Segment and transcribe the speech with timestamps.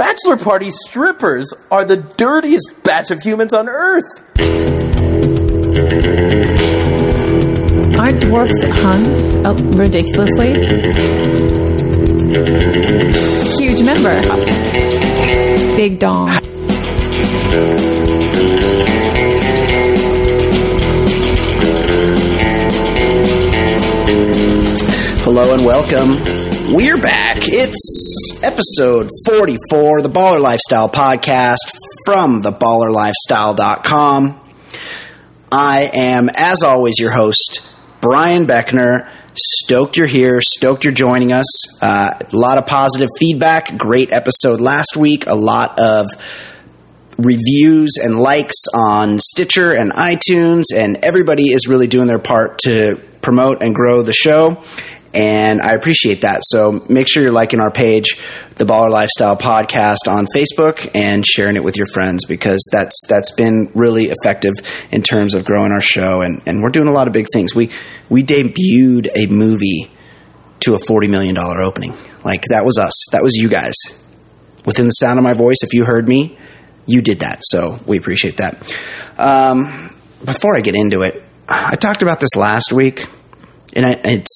[0.00, 4.24] bachelor party strippers are the dirtiest batch of humans on Earth.
[8.00, 10.54] Aren't dwarfs hung up oh, ridiculously?
[13.58, 14.22] Huge member.
[15.76, 16.30] Big dong.
[25.22, 26.49] Hello and welcome.
[26.72, 27.38] We're back.
[27.40, 31.56] It's episode 44, the Baller Lifestyle podcast
[32.06, 34.40] from theballerlifestyle.com.
[35.50, 37.68] I am, as always, your host,
[38.00, 39.10] Brian Beckner.
[39.34, 40.40] Stoked you're here.
[40.40, 41.82] Stoked you're joining us.
[41.82, 43.76] Uh, a lot of positive feedback.
[43.76, 45.26] Great episode last week.
[45.26, 46.06] A lot of
[47.18, 53.00] reviews and likes on Stitcher and iTunes, and everybody is really doing their part to
[53.22, 54.62] promote and grow the show.
[55.12, 56.42] And I appreciate that.
[56.44, 58.20] So make sure you're liking our page,
[58.56, 63.32] the Baller Lifestyle Podcast on Facebook, and sharing it with your friends because that's that's
[63.32, 64.54] been really effective
[64.92, 66.20] in terms of growing our show.
[66.20, 67.54] And, and we're doing a lot of big things.
[67.54, 67.70] We
[68.08, 69.90] we debuted a movie
[70.60, 71.94] to a forty million dollar opening.
[72.24, 72.94] Like that was us.
[73.10, 73.74] That was you guys.
[74.64, 76.38] Within the sound of my voice, if you heard me,
[76.86, 77.40] you did that.
[77.42, 78.72] So we appreciate that.
[79.18, 83.08] Um, before I get into it, I talked about this last week,
[83.72, 84.28] and I, it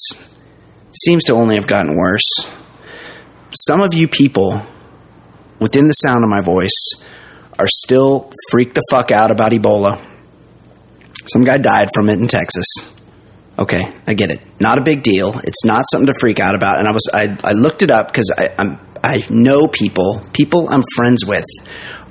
[0.95, 2.23] seems to only have gotten worse.
[3.67, 4.62] Some of you people
[5.59, 7.05] within the sound of my voice
[7.59, 10.01] are still freaked the fuck out about Ebola.
[11.27, 12.67] Some guy died from it in Texas.
[13.59, 14.45] Okay, I get it.
[14.61, 15.39] Not a big deal.
[15.45, 16.78] It's not something to freak out about.
[16.78, 20.83] And I was I, I looked it up because I'm I know people people I'm
[20.95, 21.45] friends with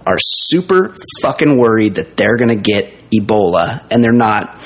[0.06, 4.58] are super fucking worried that they're gonna get Ebola and they're not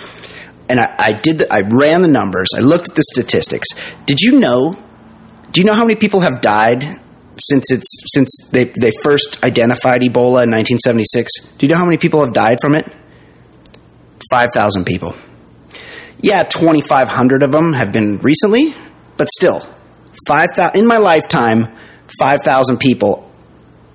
[0.70, 1.40] and I, I did.
[1.40, 2.50] The, I ran the numbers.
[2.56, 3.68] I looked at the statistics.
[4.06, 4.78] Did you know?
[5.52, 6.84] Do you know how many people have died
[7.40, 11.56] since it's since they they first identified Ebola in 1976?
[11.56, 12.92] Do you know how many people have died from it?
[14.30, 15.16] Five thousand people.
[16.20, 18.74] Yeah, 2,500 of them have been recently,
[19.18, 19.60] but still,
[20.28, 21.76] five thousand in my lifetime,
[22.20, 23.32] five thousand people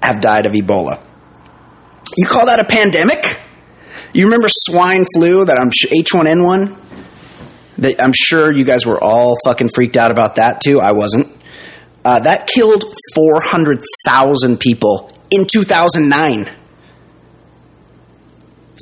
[0.02, 1.02] have died of Ebola.
[2.16, 3.41] You call that a pandemic?
[4.12, 6.76] You remember swine flu that I'm H1N1?
[7.78, 10.80] That I'm sure you guys were all fucking freaked out about that too.
[10.80, 11.28] I wasn't.
[12.04, 12.84] Uh, that killed
[13.14, 16.50] 400,000 people in 2009.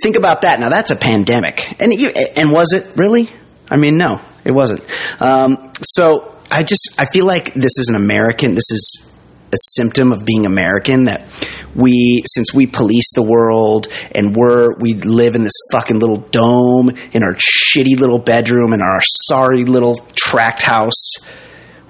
[0.03, 0.59] Think about that.
[0.59, 3.29] Now that's a pandemic, and you, and was it really?
[3.69, 4.83] I mean, no, it wasn't.
[5.21, 8.55] Um, so I just I feel like this is an American.
[8.55, 9.10] This is
[9.53, 11.27] a symptom of being American that
[11.75, 16.91] we since we police the world and we're we live in this fucking little dome
[17.13, 21.19] in our shitty little bedroom in our sorry little tract house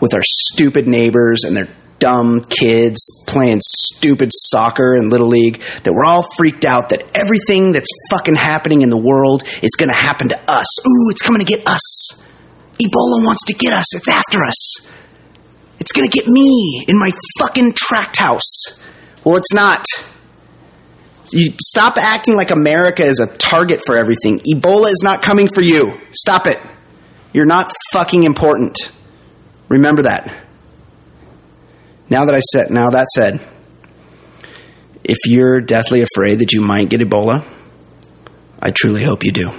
[0.00, 1.68] with our stupid neighbors and their
[1.98, 7.72] dumb kids playing stupid soccer in little league that we're all freaked out that everything
[7.72, 10.66] that's fucking happening in the world is going to happen to us.
[10.86, 12.26] Ooh, it's coming to get us.
[12.82, 13.94] Ebola wants to get us.
[13.94, 14.99] It's after us.
[15.80, 18.46] It's gonna get me in my fucking tract house.
[19.24, 19.84] Well, it's not.
[21.32, 24.40] You stop acting like America is a target for everything.
[24.40, 25.94] Ebola is not coming for you.
[26.12, 26.60] Stop it.
[27.32, 28.90] You're not fucking important.
[29.68, 30.34] Remember that.
[32.08, 33.40] Now that I said, now that said,
[35.04, 37.44] if you're deathly afraid that you might get Ebola,
[38.60, 39.50] I truly hope you do.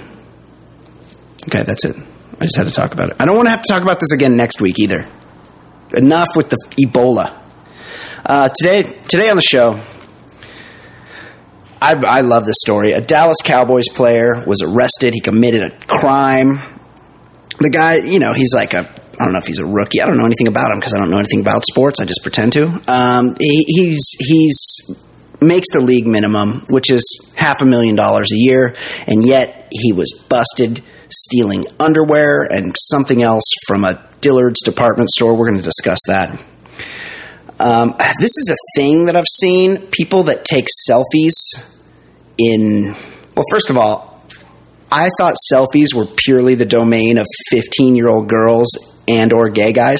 [1.48, 1.96] Okay, that's it.
[2.40, 3.16] I just had to talk about it.
[3.18, 5.06] I don't want to have to talk about this again next week either.
[5.94, 7.38] Enough with the Ebola.
[8.24, 9.80] Uh, today, today on the show,
[11.80, 12.92] I, I love this story.
[12.92, 15.14] A Dallas Cowboys player was arrested.
[15.14, 16.60] He committed a crime.
[17.58, 18.88] The guy, you know, he's like a
[19.20, 20.00] I don't know if he's a rookie.
[20.00, 22.00] I don't know anything about him because I don't know anything about sports.
[22.00, 22.82] I just pretend to.
[22.88, 25.08] Um, he, he's he's
[25.40, 28.74] makes the league minimum, which is half a million dollars a year,
[29.06, 35.36] and yet he was busted stealing underwear and something else from a Dillard's department store.
[35.36, 36.40] We're going to discuss that.
[37.60, 41.84] Um, this is a thing that I've seen people that take selfies
[42.38, 42.96] in.
[43.36, 44.24] Well, first of all,
[44.90, 49.72] I thought selfies were purely the domain of 15 year old girls and or gay
[49.72, 49.98] guys.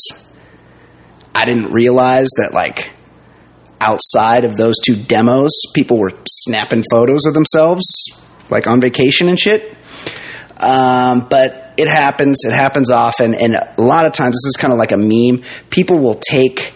[1.34, 2.92] I didn't realize that like
[3.80, 7.84] outside of those two demos, people were snapping photos of themselves
[8.50, 9.74] like on vacation and shit.
[10.58, 12.44] Um, but it happens.
[12.44, 15.44] It happens often, and a lot of times this is kind of like a meme.
[15.70, 16.72] People will take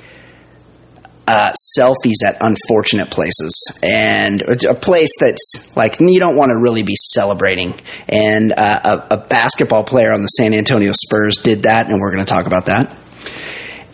[1.27, 6.83] uh, selfies at unfortunate places and a place that's like you don't want to really
[6.83, 7.75] be celebrating.
[8.09, 12.13] And uh, a, a, basketball player on the San Antonio Spurs did that, and we're
[12.13, 12.95] going to talk about that.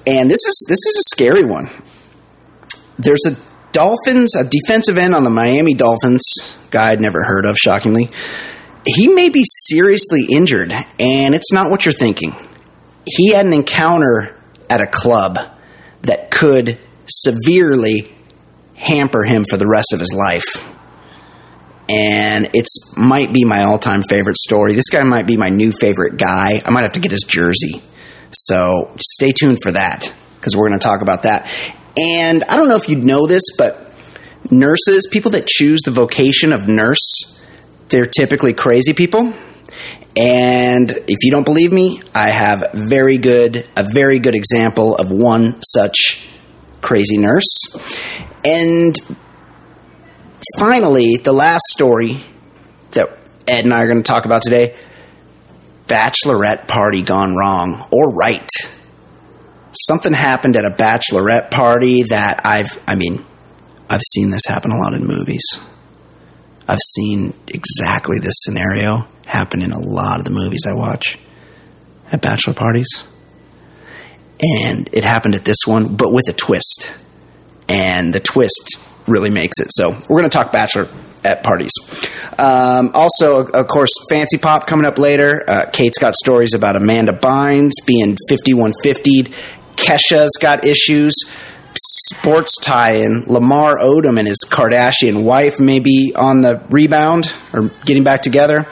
[0.07, 1.71] And this is this is a scary one.
[2.99, 3.35] There's a
[3.73, 6.23] Dolphins, a defensive end on the Miami Dolphins,
[6.71, 8.11] guy I'd never heard of, shockingly.
[8.87, 12.35] He may be seriously injured, and it's not what you're thinking.
[13.05, 14.37] He had an encounter
[14.69, 15.39] at a club
[16.03, 18.13] that could severely
[18.75, 20.45] hamper him for the rest of his life.
[21.89, 24.75] And it's might be my all-time favorite story.
[24.75, 26.63] This guy might be my new favorite guy.
[26.65, 27.83] I might have to get his jersey.
[28.31, 31.51] So stay tuned for that because we're going to talk about that.
[31.97, 33.95] And I don't know if you'd know this, but
[34.51, 37.42] nurses, people that choose the vocation of nurse,
[37.93, 39.33] they're typically crazy people.
[40.17, 45.11] And if you don't believe me, I have very good a very good example of
[45.11, 46.29] one such
[46.81, 47.47] crazy nurse.
[48.45, 48.95] And
[50.59, 52.19] finally, the last story
[52.91, 53.09] that
[53.47, 54.75] Ed and I are going to talk about today
[55.87, 58.51] bachelorette party gone wrong or right.
[59.89, 63.25] Something happened at a bachelorette party that I've, I mean,
[63.89, 65.43] I've seen this happen a lot in movies.
[66.69, 71.19] I've seen exactly this scenario happen in a lot of the movies I watch
[72.11, 73.07] at bachelor parties.
[74.41, 76.99] And it happened at this one, but with a twist.
[77.69, 78.77] And the twist
[79.07, 79.69] really makes it.
[79.71, 80.89] So we're going to talk bachelor
[81.25, 81.73] at parties.
[82.39, 85.45] Um, also, of course, Fancee Pop coming up later.
[85.49, 89.33] Uh, Kate's got stories about Amanda Bynes being 5150'd.
[89.77, 91.15] Kesha's got issues.
[91.85, 93.25] Sports tie-in.
[93.27, 98.67] Lamar Odom and his Kardashian wife may be on the rebound or getting back together.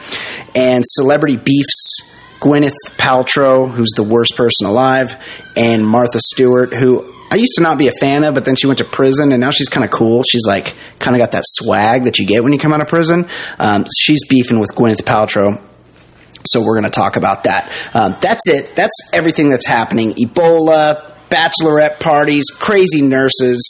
[0.55, 2.09] And celebrity beefs.
[2.41, 5.15] Gwyneth Paltrow, who's the worst person alive,
[5.59, 8.67] and Martha Stewart, who I used to not be a fan of, but then she
[8.67, 10.23] went to prison and now she's kind of cool.
[10.23, 12.89] She's like kind of got that swag that you get when you come out of
[12.89, 13.29] prison.
[13.59, 15.63] Um, she's beefing with Gwyneth Paltrow.
[16.45, 17.71] So we're going to talk about that.
[17.95, 18.75] Um, that's it.
[18.75, 20.13] That's everything that's happening.
[20.15, 23.61] Ebola, bachelorette parties, crazy nurses,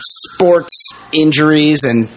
[0.00, 0.74] sports
[1.12, 2.08] injuries, and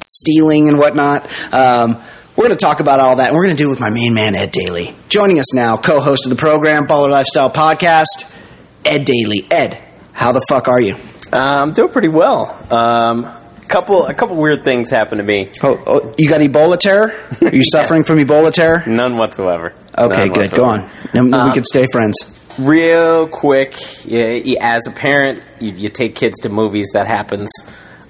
[0.00, 1.24] stealing and whatnot.
[1.52, 1.96] Um,
[2.36, 3.90] we're going to talk about all that, and we're going to do it with my
[3.90, 4.94] main man, Ed Daly.
[5.08, 8.36] Joining us now, co host of the program, Baller Lifestyle Podcast,
[8.84, 9.46] Ed Daly.
[9.50, 9.78] Ed,
[10.12, 10.96] how the fuck are you?
[11.32, 12.56] I'm doing pretty well.
[12.72, 13.36] Um,
[13.68, 15.48] couple a couple weird things happened to me.
[15.62, 17.14] Oh, oh, you got Ebola terror?
[17.42, 18.82] Are you suffering from Ebola terror?
[18.86, 19.74] None whatsoever.
[19.96, 20.50] Okay, None good.
[20.50, 20.80] Go on.
[20.82, 21.08] whatsoever.
[21.12, 22.39] Then we Um, can stay friends.
[22.60, 23.74] Real quick,
[24.10, 26.90] as a parent, you, you take kids to movies.
[26.92, 27.50] That happens.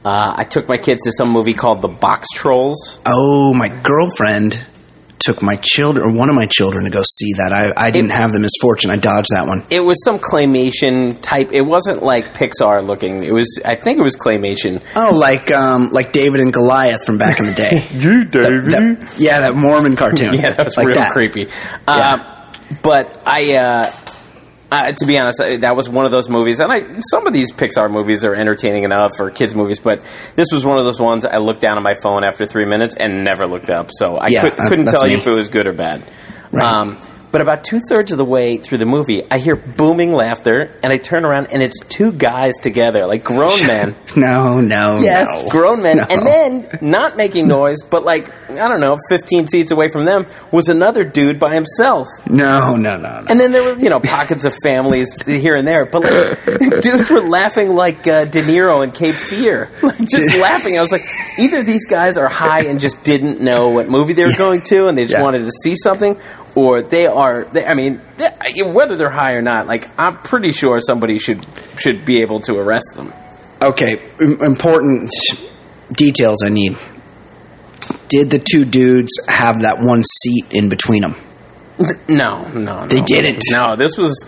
[0.04, 2.98] Uh, I took my kids to some movie called The Boxtrolls.
[3.06, 4.58] Oh, my girlfriend
[5.18, 7.52] took my children, or one of my children, to go see that.
[7.52, 8.90] I, I didn't have the misfortune.
[8.90, 9.64] I dodged that one.
[9.70, 11.52] It was some claymation type.
[11.52, 13.22] It wasn't like Pixar looking.
[13.22, 13.60] It was.
[13.64, 14.82] I think it was claymation.
[14.96, 17.86] Oh, like um, like Davey and Goliath from back in the day.
[17.92, 20.32] You, That- that- yeah, that Mormon cartoon.
[20.40, 21.12] Yeah, that was Like real that.
[21.12, 21.48] creepy.
[21.86, 22.46] Uh,
[22.82, 23.92] but I, uh,
[24.70, 27.52] uh, to be honest, that was one of those movies, and I some of these
[27.52, 30.02] Pixar movies are entertaining enough for kids movies, but
[30.36, 32.94] this was one of those ones I looked down at my phone after three minutes
[32.96, 35.32] and never looked up, so I Yeah, could, uh, couldn't that's tell you if it
[35.32, 36.04] was good or bad.
[36.52, 36.64] Right.
[36.64, 37.00] Um,
[37.30, 40.92] but about two thirds of the way through the movie, I hear booming laughter, and
[40.92, 43.96] I turn around, and it's two guys together, like grown men.
[44.16, 45.48] No, no, Yes, no.
[45.50, 45.98] grown men.
[45.98, 46.06] No.
[46.10, 50.26] And then, not making noise, but like, I don't know, 15 seats away from them
[50.50, 52.08] was another dude by himself.
[52.26, 53.24] No, no, no, no.
[53.28, 55.86] And then there were, you know, pockets of families here and there.
[55.86, 59.70] But like, dudes were laughing like uh, De Niro in Cape Fear.
[59.90, 60.76] Like, just laughing.
[60.76, 61.08] I was like,
[61.38, 64.88] either these guys are high and just didn't know what movie they were going to
[64.88, 65.22] and they just Yeah.
[65.22, 66.16] wanted to see something,
[66.54, 68.00] or they are, they, I mean,
[68.64, 71.46] whether they're high or not, like, I'm pretty sure somebody should
[71.78, 73.12] should be able to arrest them.
[73.62, 75.10] Okay, im- important
[75.92, 76.76] details I need.
[78.08, 81.14] Did the two dudes have that one seat in between them?
[82.08, 82.86] No, no, no.
[82.86, 83.42] They didn't.
[83.50, 84.26] No, this was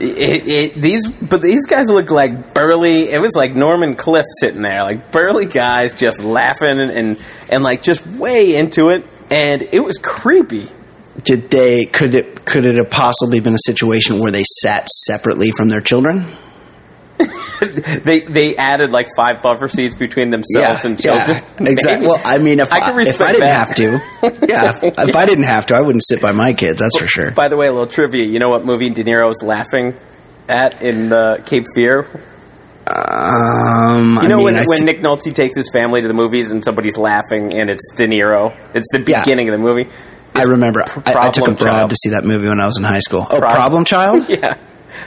[0.00, 3.10] it, it, these, but these guys look like burly.
[3.10, 7.22] It was like Norm and Cliff sitting there, like burly guys just laughing and and,
[7.50, 10.68] and like just way into it, and it was creepy.
[11.24, 11.86] Did they?
[11.86, 12.44] Could it?
[12.44, 16.24] Could it have possibly been a situation where they sat separately from their children?
[18.04, 21.44] they they added like five buffer seats between themselves and children.
[21.60, 22.06] exactly.
[22.06, 23.68] Well, I mean, if I I, if I didn't that.
[23.68, 26.80] have to, yeah, if I didn't have to, I wouldn't sit by my kids.
[26.80, 27.30] That's for sure.
[27.32, 28.24] By the way, a little trivia.
[28.24, 29.94] You know what movie De Niro was laughing
[30.48, 32.06] at in uh, Cape Fear?
[32.86, 36.14] Um, You know I mean, when, I when Nick Nolte takes his family to the
[36.14, 38.56] movies and somebody's laughing and it's De Niro.
[38.74, 39.20] It's the Yeah.
[39.22, 39.88] beginning of the movie.
[40.34, 41.90] I remember I, I took a Child.
[41.90, 43.26] to see that movie when I was in high school.
[43.30, 44.28] Oh, Prob- Problem Child.
[44.28, 44.56] Yeah.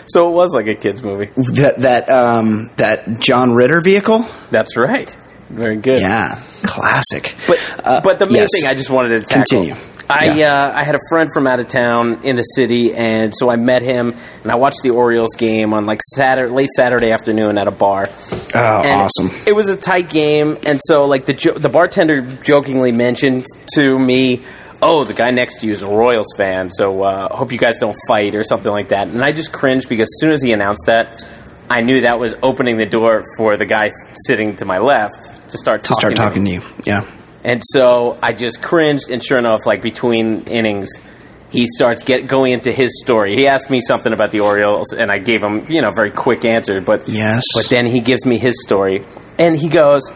[0.07, 1.29] So it was like a kids movie.
[1.53, 4.25] that that um that John Ritter vehicle.
[4.49, 5.15] That's right.
[5.49, 5.99] Very good.
[6.01, 7.35] Yeah, classic.
[7.47, 8.49] But Uh, but the main yes.
[8.55, 9.43] thing I just wanted to tackle.
[9.43, 9.75] Continue.
[10.09, 10.53] I Yeah.
[10.67, 13.55] uh, I had a friend from out of town in the city, and so I
[13.55, 14.13] met him,
[14.43, 18.09] and I watched the Orioles game on like Saturday, late Saturday afternoon at a bar.
[18.53, 19.29] Oh, And awesome.
[19.45, 23.97] It was a tight game, and so like the jo- the bartender jokingly mentioned to
[23.99, 24.41] me,
[24.83, 27.77] "Oh, the guy next to you is a Royals fan, so uh, hope you guys
[27.79, 30.51] don't fight or something like that." And I just cringed because as soon as he
[30.51, 31.23] announced that,
[31.69, 33.89] I knew that was opening the door for the guy
[34.27, 36.61] sitting to my left to start To talking start to talking to you.
[36.85, 37.05] Yeah.
[37.43, 40.89] And so I just cringed, and sure enough, like between innings,
[41.49, 43.35] he starts get going into his story.
[43.35, 46.11] He asked me something about the Orioles, and I gave him, you know, a very
[46.11, 46.79] quick answer.
[46.81, 47.43] But Yes.
[47.53, 49.03] but then he gives me his story,
[49.37, 50.11] and he goes,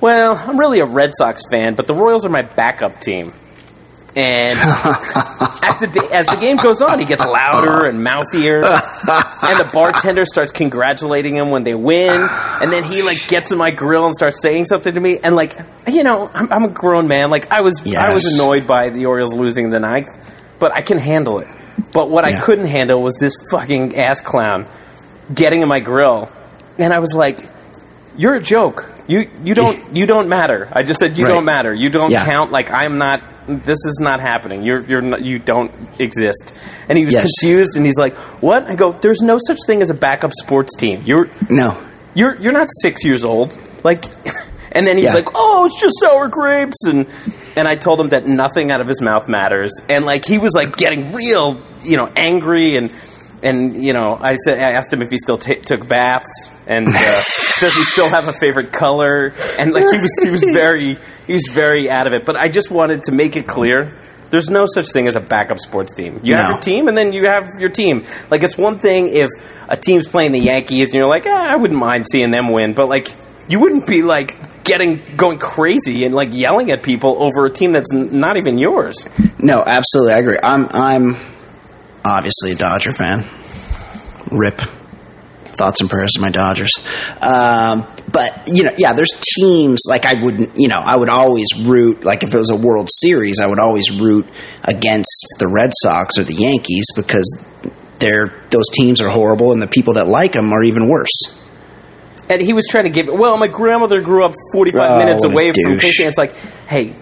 [0.00, 3.32] "Well, I'm really a Red Sox fan, but the Royals are my backup team."
[4.16, 9.70] And at the as the game goes on, he gets louder and mouthier, and the
[9.72, 12.26] bartender starts congratulating him when they win.
[12.60, 15.18] And then he like gets in my grill and starts saying something to me.
[15.22, 17.30] And like you know, I'm, I'm a grown man.
[17.30, 20.08] Like I was, I was annoyed by the Orioles losing the ninth,
[20.58, 21.46] but I can handle it.
[21.92, 24.66] But what I couldn't handle was this fucking ass clown
[25.32, 26.30] getting in my grill,
[26.78, 27.38] and I was like,
[28.16, 28.90] "You're a joke.
[29.10, 31.34] You you don't you don't matter." I just said, "You Right.
[31.34, 31.72] don't matter.
[31.74, 32.24] You don't Yeah.
[32.24, 32.52] count.
[32.52, 33.22] Like I'm not.
[33.48, 34.62] This is not happening.
[34.62, 36.54] You're you're not, you don't exist."
[36.88, 37.24] And he was Yes.
[37.24, 40.76] confused, and he's like, "What?" I go, "There's no such thing as a backup sports
[40.76, 41.02] team.
[41.04, 41.76] You're No.
[42.14, 43.58] you're you're not six years old.
[43.82, 44.04] Like,
[44.72, 45.14] and then he's Yeah.
[45.14, 47.06] like, "Oh, it's just sour grapes," and
[47.56, 50.52] and I told him that nothing out of his mouth matters, and like he was
[50.54, 52.90] like getting real, you know, angry and.
[53.42, 56.86] And you know, I said I asked him if he still ta took baths, and
[56.88, 57.22] uh,
[57.60, 59.32] does he still have a favorite color?
[59.58, 62.24] And like he was, he was very, he was very out of it.
[62.24, 63.96] But I just wanted to make it clear:
[64.30, 66.20] there's no such thing as a backup sports team.
[66.22, 66.50] You have No.
[66.54, 68.04] your team, and then you have your team.
[68.30, 69.28] Like it's one thing if
[69.68, 72.74] a team's playing the Yankees, and you're like, eh, I wouldn't mind seeing them win,
[72.74, 73.14] but like
[73.48, 77.72] you wouldn't be like getting going crazy and like yelling at people over a team
[77.72, 79.08] that's n- not even yours.
[79.38, 80.12] No, absolutely.
[80.14, 80.38] I agree.
[80.42, 81.16] I'm I'm
[82.04, 83.24] obviously a Dodger fan.
[84.30, 84.60] Rip.
[85.60, 86.72] Thoughts and prayers to my Dodgers.
[87.20, 91.48] Um, but you know, yeah, there's teams like I wouldn't, you know, I would always
[91.66, 94.26] root like if it was a World Series, I would always root
[94.64, 97.46] against the Red Sox or the Yankees because
[97.98, 101.10] they're those teams are horrible and the people that like them are even worse.
[102.30, 103.08] And he was trying to give.
[103.08, 105.76] Well, my grandmother grew up 45 Oh, minutes away from.
[105.76, 106.06] KC.
[106.06, 106.34] It's like,
[106.68, 106.94] hey,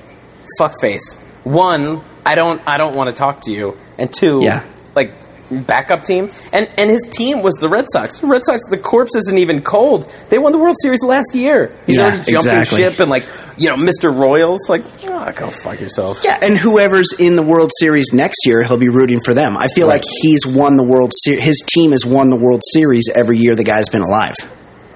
[0.58, 1.16] fuckface.
[1.44, 3.76] One, I don't, I don't want to talk to you.
[3.98, 4.64] And two, Yeah.
[4.96, 5.12] like
[5.50, 6.30] backup team.
[6.52, 8.18] And and his team was the Red Sox.
[8.18, 10.10] The Red Sox, the corpse isn't even cold.
[10.28, 11.74] They won the World Series last year.
[11.86, 12.78] He's Yeah, already jumping exactly.
[12.78, 13.24] ship and like,
[13.56, 14.14] you know, Mr.
[14.16, 14.68] Royals.
[14.68, 16.20] Like, oh, go fuck yourself.
[16.24, 19.56] Yeah, and whoever's in the World Series next year, he'll be rooting for them.
[19.56, 19.94] I feel Right.
[20.00, 21.42] like he's won the World Series.
[21.44, 24.34] His team has won the World Series every year the guy's been alive.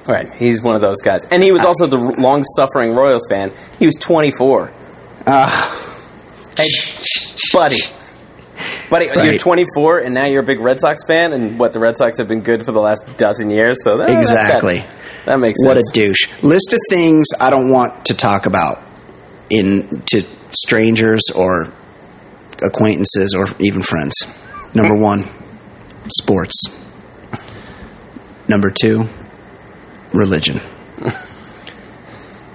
[0.06, 1.68] Right, he's one of those guys, and he was ah.
[1.68, 3.52] also the long-suffering Royals fan.
[3.78, 4.72] He was 24.
[5.28, 5.96] Ah.
[6.58, 6.66] hey,
[7.52, 7.76] buddy,
[8.90, 11.96] buddy, you're 24, and now you're a big Red Sox fan, and what the Red
[11.96, 13.82] Sox have been good for the last dozen years.
[13.84, 14.78] So that, Exactly.
[14.78, 14.88] that,
[15.26, 15.68] that makes sense.
[15.68, 16.42] What a douche.
[16.42, 18.82] List of things I don't want to talk about
[19.50, 21.72] in to strangers or
[22.62, 24.14] acquaintances or even friends.
[24.74, 25.24] Number 1,
[26.18, 26.54] sports.
[28.48, 29.08] Number 2,
[30.12, 30.60] religion.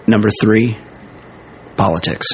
[0.07, 0.77] Number 3,
[1.75, 2.27] politics.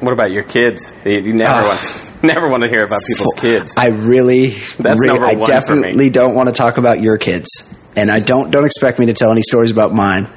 [0.00, 0.94] What about your kids?
[1.04, 1.66] You, never Ah.
[2.02, 3.74] want, never want to hear about people's kids.
[3.76, 7.18] I really, That's really- number I one for definitely don't want to talk about your
[7.18, 10.28] kids, and I don't don't expect me to tell any stories about mine.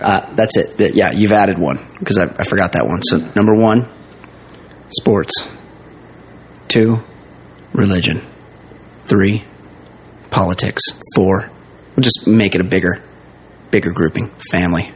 [0.00, 0.94] Uh, that's it.
[0.94, 3.02] Yeah, you've added one because I, I forgot that one.
[3.02, 3.88] So number one,
[4.90, 5.48] sports.
[6.68, 7.02] Two,
[7.72, 8.20] religion.
[9.02, 9.44] Three,
[10.30, 10.82] politics.
[11.14, 11.50] Four,
[11.96, 13.02] we'll just make it a bigger,
[13.70, 14.30] bigger grouping.
[14.50, 14.92] Family.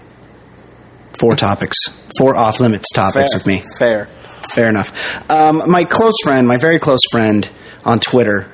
[1.19, 1.79] Four topics.
[2.19, 3.39] Four off limits topics Fair.
[3.39, 3.65] with me.
[3.79, 4.07] Fair.
[4.53, 5.31] Fair enough.
[5.31, 7.49] Um, my close friend, my very close friend
[7.85, 8.51] on Twitter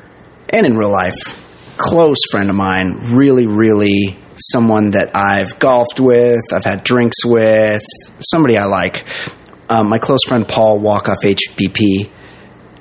[0.48, 1.14] and in real life,
[1.76, 7.82] close friend of mine, really, really someone that I've golfed with, I've had drinks with,
[8.20, 9.04] somebody I like.
[9.68, 12.08] Um, my close friend Paul Walkoff HBP,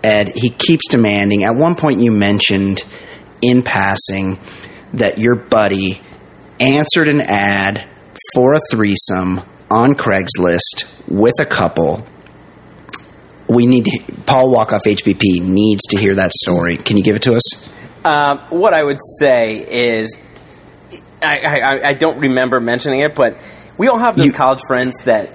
[0.03, 1.43] Ed, he keeps demanding.
[1.43, 2.83] At one point, you mentioned
[3.41, 4.37] in passing
[4.93, 6.01] that your buddy
[6.59, 7.85] answered an ad
[8.33, 12.05] for a threesome on Craigslist with a couple
[13.49, 13.87] we need
[14.25, 16.75] Paul Walkoff HBP needs to hear that story.
[16.75, 17.73] Can you give it to us?
[18.03, 20.19] Um, what I would say is,
[21.23, 23.37] I, I, I don't remember mentioning it, but
[23.77, 25.31] we all have those You- college friends that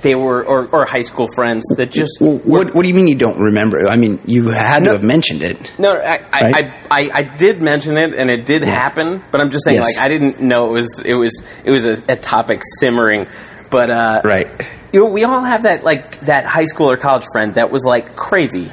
[0.00, 2.16] they were, or, or high school friends that just.
[2.18, 3.86] Well, what What do you mean you don't remember?
[3.86, 4.86] I mean, you had No.
[4.86, 5.70] to have mentioned it.
[5.78, 6.54] No, I, I, Right?
[6.64, 9.22] I, I, I did mention it, and it did happen.
[9.30, 9.96] But I'm just saying, Yes.
[9.96, 13.26] like, I didn't know it was it was it was a, a topic simmering.
[13.70, 14.48] But uh, Right.
[14.92, 17.84] you know, we all have that like that high school or college friend that was
[17.84, 18.68] like crazy,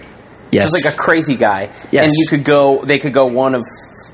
[0.51, 0.71] Yes.
[0.71, 1.69] just like a crazy guy.
[1.91, 2.05] Yes.
[2.05, 3.63] And you could go, they could go one of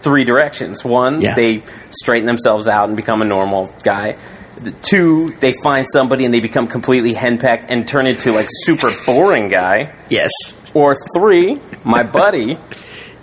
[0.02, 0.84] three directions.
[0.84, 1.36] One, Yeah.
[1.36, 4.18] they straighten themselves out and become a normal guy.
[4.82, 9.48] Two, they find somebody and they become completely henpecked and turn into like super boring
[9.50, 9.92] guy.
[10.10, 10.30] yes.
[10.74, 12.58] Or three, my buddy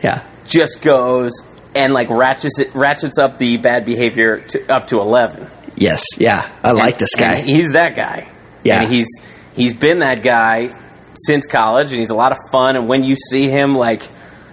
[0.03, 0.21] Yeah.
[0.47, 1.33] just goes
[1.75, 5.47] and like ratchets it, ratchets up the bad behavior to, up to eleven.
[5.81, 6.05] Yes.
[6.19, 6.49] Yeah.
[6.63, 7.41] I like this guy.
[7.41, 8.29] He's that guy.
[8.63, 8.83] Yeah.
[8.83, 9.09] And he's
[9.55, 10.71] he's been that guy
[11.27, 12.77] since college, and he's a lot of fun.
[12.77, 14.03] And when you see him, like,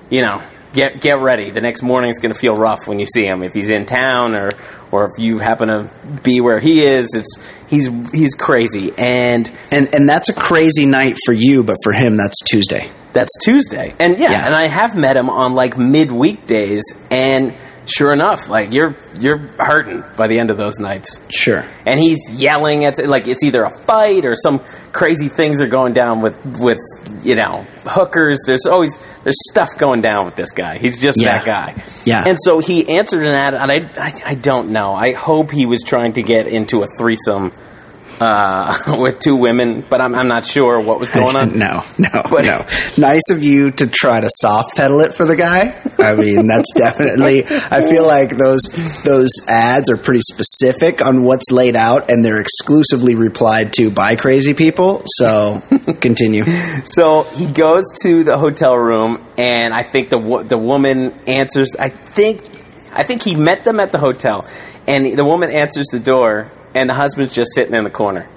[0.10, 0.41] you know,
[0.74, 1.50] get get ready.
[1.51, 3.43] The next morning is going to feel rough when you see him.
[3.43, 4.50] If he's in town or
[4.89, 5.89] or if you happen to
[6.24, 8.93] be where he is, it's he's he's crazy.
[8.98, 12.89] And and and that's a crazy night for you, but for him, that's Tuesday.
[13.12, 13.93] that's Tuesday.
[14.00, 14.46] And yeah, Yeah.
[14.46, 17.53] and I have met him on like midweek days, and
[17.88, 21.22] sure enough, like you're you're hurting by the end of those nights.
[21.34, 21.65] Sure.
[21.86, 24.60] and he's yelling at like it's either a fight or some
[24.91, 26.79] crazy things are going down with with
[27.24, 31.34] you know hookers there's always there's stuff going down with this guy he's just Yeah.
[31.38, 32.24] that guy Yeah.
[32.25, 35.65] and so he answered an ad and I, I i don't know i hope he
[35.67, 37.51] was trying to get into a threesome
[38.20, 42.10] uh, with two women but i'm, I'm not sure what was going on no, no,
[42.30, 42.66] But- no.
[42.98, 45.80] Nice of you to try to soft pedal it for the guy.
[46.00, 47.46] I mean, that's definitely.
[47.46, 48.62] I feel like those
[49.04, 54.16] those ads are pretty specific on what's laid out, and they're exclusively replied to by
[54.16, 55.04] crazy people.
[55.06, 55.62] So,
[56.02, 56.46] continue.
[56.86, 61.76] So he goes to the hotel room, and I think the the woman answers.
[61.78, 62.42] I think
[62.94, 64.46] I think he met them at the hotel,
[64.88, 68.28] and the woman answers the door, and the husband's just sitting in the corner.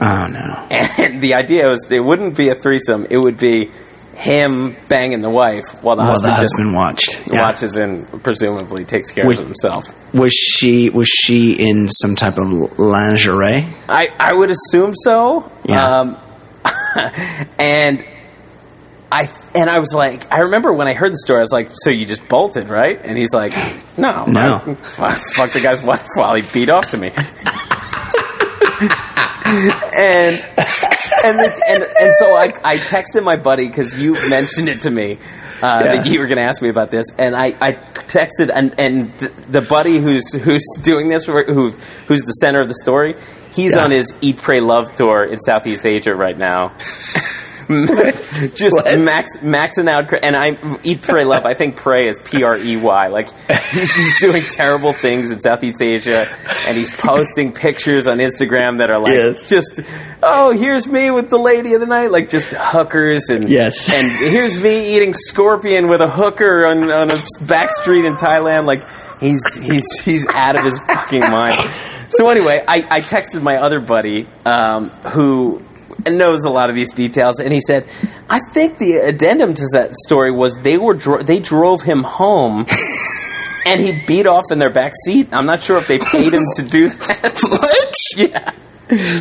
[0.00, 0.66] Oh no.
[0.70, 3.70] And the idea was it wouldn't be a threesome; it would be
[4.14, 7.26] him banging the wife while the Well, the husband husband just watched.
[7.30, 7.44] Yeah.
[7.46, 9.38] watches and presumably takes care Wait.
[9.38, 9.84] of himself.
[10.14, 13.66] Was she was she in some type of lingerie?
[13.88, 15.50] I, I would assume so.
[15.64, 16.00] Yeah.
[16.00, 16.18] Um,
[17.58, 18.04] and
[19.12, 21.70] I and I was like, I remember when I heard the story, I was like,
[21.72, 23.52] "So you just bolted, right?" And he's like,
[23.96, 24.62] "No, No.
[24.66, 27.12] I, fuck, fuck the guy's wife while he beat off to me."
[29.46, 30.36] and
[31.24, 34.90] and, the, and and so I I texted my buddy because you mentioned it to
[34.90, 35.18] me.
[35.62, 35.96] Uh, Yeah.
[35.96, 39.10] That you were going to ask me about this, and I, I texted, and, and
[39.14, 43.14] the, the buddy who's who's doing this, who who's the center of the story,
[43.54, 43.84] he's Yeah.
[43.84, 46.72] on his Eat, Pray, Love tour in Southeast Asia right now.
[48.54, 48.98] just What?
[49.00, 51.44] max maxing out, and I eat pray love.
[51.46, 53.06] I think pray is P R E Y.
[53.08, 53.28] Like
[53.70, 56.26] he's just doing terrible things in Southeast Asia,
[56.66, 59.48] and he's posting pictures on Instagram that are like Yes.
[59.48, 59.80] just,
[60.22, 63.90] oh, here's me with the lady of the night, like just hookers, and Yes.
[63.92, 68.64] and here's me eating scorpion with a hooker on on a back street in Thailand.
[68.66, 68.82] Like
[69.20, 71.68] he's he's he's out of his fucking mind.
[72.10, 75.60] So anyway, I, I texted my other buddy um, who
[76.12, 77.86] knows a lot of these details, and he said,
[78.28, 82.66] "I think the addendum to that story was they were dro- they drove him home."
[83.68, 85.26] And he beat off in their back seat.
[85.32, 87.40] I'm not sure if they paid him to do that.
[87.50, 87.94] What?
[88.16, 88.52] Yeah,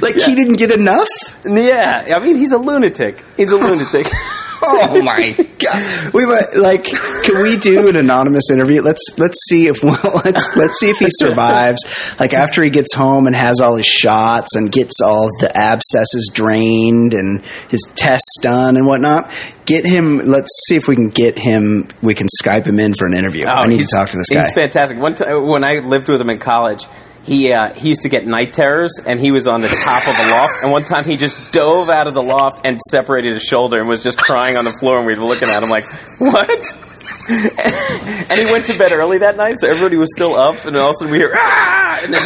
[0.03, 1.07] Like he didn't get enough?
[1.43, 2.13] yeah.
[2.15, 3.25] I mean, he's a lunatic.
[3.37, 4.05] He's a lunatic.
[4.61, 6.13] Oh my god!
[6.13, 6.25] We
[6.59, 8.81] like, can we do an anonymous interview?
[8.81, 12.19] Let's let's see if let's let's see if he survives.
[12.19, 16.31] Like after he gets home and has all his shots and gets all the abscesses
[16.33, 19.31] drained and his tests done and whatnot.
[19.65, 20.19] Get him.
[20.19, 21.87] Let's see if we can get him.
[22.03, 23.45] We can Skype him in for an interview.
[23.47, 24.41] Oh, I need to Oh, talk to this guy.
[24.41, 24.99] He's fantastic.
[24.99, 26.85] One time when I lived with him in college,
[27.25, 30.15] he uh, he used to get night terrors, and he was on the top of
[30.15, 30.63] the loft.
[30.63, 33.89] And one time he just dove out of the loft and separated his shoulder and
[33.89, 34.97] was just crying on the floor.
[34.99, 35.85] And we were looking at him like,
[36.19, 36.79] "What?"
[37.29, 40.65] and he went to bed early that night, so everybody was still up.
[40.65, 42.21] And all of a sudden we hear ah, and then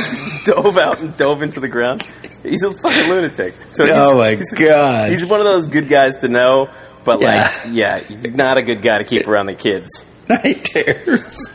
[0.45, 2.05] dove out and dove into the ground.
[2.43, 3.53] He's a fucking lunatic.
[3.73, 5.11] So he's, oh my he's, god!
[5.11, 6.69] he's one of those good guys to know.
[7.05, 7.49] But Yeah.
[7.65, 10.05] like, yeah, he's not a good guy to keep around the kids.
[10.29, 11.47] night terrors.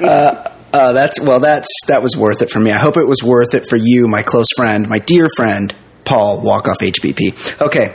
[0.00, 1.40] uh, uh, that's well.
[1.40, 2.70] That's that was worth it for me.
[2.70, 6.40] I hope it was worth it for you, my close friend, my dear friend, Paul
[6.42, 7.60] Walkoff HBP.
[7.60, 7.94] Okay,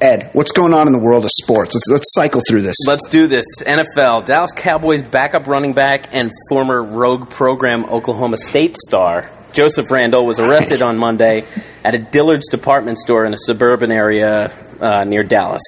[0.00, 1.74] Ed, what's going on in the world of sports?
[1.74, 2.76] Let's let's cycle through this.
[2.86, 3.44] Let's do this.
[3.64, 10.26] NFL, Dallas Cowboys backup running back and former rogue program Oklahoma State star Joseph Randle
[10.26, 11.44] was arrested on Monday
[11.84, 15.62] at a Dillard's department store in a suburban area uh, near Dallas.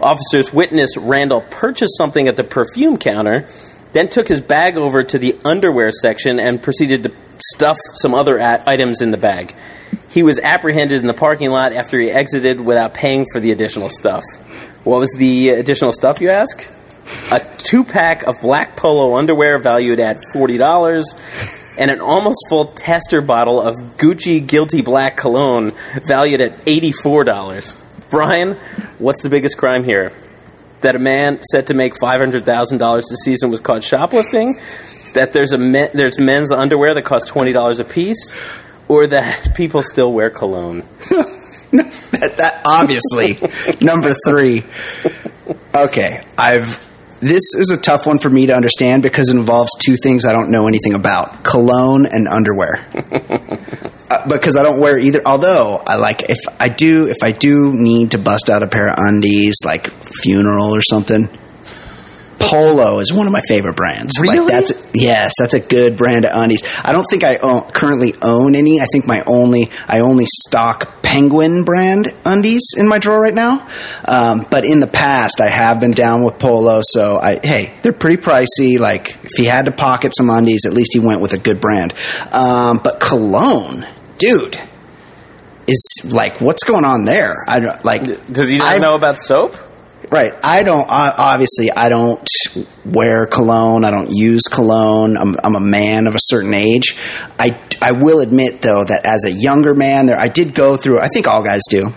[0.00, 3.48] Officers witnessed Randle purchase something at the perfume counter,
[3.92, 8.38] then took his bag over to the underwear section and proceeded to stuff some other
[8.38, 9.54] a- items in the bag.
[10.08, 13.88] He was apprehended in the parking lot after he exited without paying for the additional
[13.88, 14.22] stuff.
[14.84, 16.68] What was the additional stuff, you ask?
[17.30, 23.20] A two pack of black polo underwear valued at $40, and an almost full tester
[23.20, 25.72] bottle of Gucci Guilty Black cologne
[26.06, 27.80] valued at $84.
[28.10, 28.54] Brian,
[28.98, 30.12] what's the biggest crime here?
[30.82, 34.58] That a man set to make $500,000 this season was caught shoplifting?
[35.14, 38.32] That there's a men, there's men's underwear that cost $20 a piece?
[38.88, 40.86] Or that people still wear cologne?
[41.72, 43.38] that, that obviously
[43.84, 44.64] number three.
[45.74, 46.88] Okay, I've.
[47.20, 50.32] This is a tough one for me to understand because it involves two things I
[50.32, 52.84] don't know anything about: cologne and underwear.
[54.12, 55.22] uh, because I don't wear either.
[55.24, 58.88] Although I like if I do, if I do need to bust out a pair
[58.88, 59.90] of undies, like
[60.22, 61.28] funeral or something.
[62.38, 64.18] Polo is one of my favorite brands.
[64.20, 64.40] Really?
[64.40, 66.62] Like that's yes, that's a good brand of undies.
[66.84, 68.80] I don't think I own, currently own any.
[68.80, 73.68] I think my only I only stock Penguin brand undies in my drawer right now.
[74.06, 76.80] Um, but in the past, I have been down with Polo.
[76.82, 78.78] So I hey, they're pretty pricey.
[78.78, 81.60] Like if he had to pocket some undies, at least he went with a good
[81.60, 81.94] brand.
[82.32, 83.86] Um, but cologne,
[84.22, 84.58] dude.
[85.66, 87.44] Is like what's going on there?
[87.46, 88.02] I don't like.
[88.32, 89.56] Does he not I've- know about soap?
[90.10, 90.34] Right.
[90.42, 90.90] I don't.
[90.90, 92.26] I, obviously, I don't
[92.84, 93.84] wear cologne.
[93.84, 95.16] I don't use cologne.
[95.16, 96.96] I'm, I'm a man of a certain age.
[97.38, 100.98] I, I will admit though that as a younger man, there I did go through.
[101.00, 101.94] I think all guys do.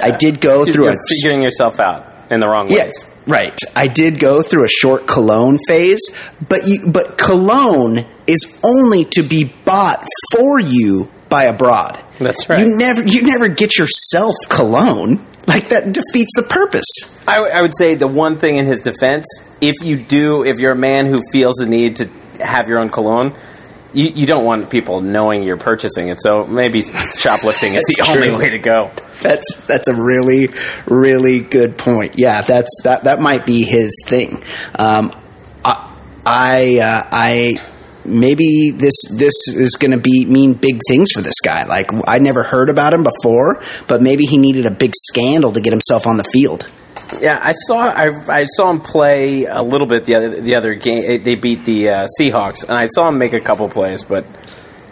[0.00, 3.06] I did go through You're a figuring yourself out in the wrong Yes, ways.
[3.26, 3.58] right.
[3.76, 6.00] I did go through a short cologne phase,
[6.48, 12.00] but you, but cologne is only to be bought for you by a broad.
[12.20, 12.60] That's right.
[12.64, 15.26] You never you never get yourself cologne.
[15.48, 17.24] Like that defeats the purpose.
[17.26, 19.26] I, w- I would say the one thing in his defense,
[19.60, 22.88] if you do, if you're a man who feels the need to have your own
[22.88, 23.34] cologne,
[23.92, 26.22] you, you don't want people knowing you're purchasing it.
[26.22, 28.92] So maybe shoplifting is the That's only way to go.
[29.20, 30.50] That's that's a really
[30.86, 32.14] really good point.
[32.16, 34.40] Yeah, that's that that might be his thing.
[34.78, 35.12] Um,
[35.64, 35.90] I
[36.24, 37.73] I, uh, I
[38.04, 41.64] maybe this this is going to be mean big things for this guy.
[41.64, 45.60] Like I never heard about him before, but maybe he needed a big scandal to
[45.60, 46.68] get himself on the field.
[47.20, 50.74] Yeah, I saw I, I saw him play a little bit the other the other
[50.74, 51.22] game.
[51.22, 54.24] They beat the uh, Seahawks, and I saw him make a couple plays, but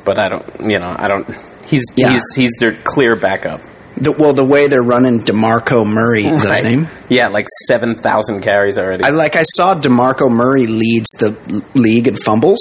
[0.04, 1.26] but I don't you know I don't.
[1.64, 2.10] He's Yeah.
[2.12, 3.60] he's he's their clear backup.
[3.96, 6.88] The, well, the way they're running DeMarco Murray is that his name.
[7.08, 9.04] Yeah, like seven thousand carries already.
[9.04, 12.60] I like I saw DeMarco Murray leads the league in fumbles.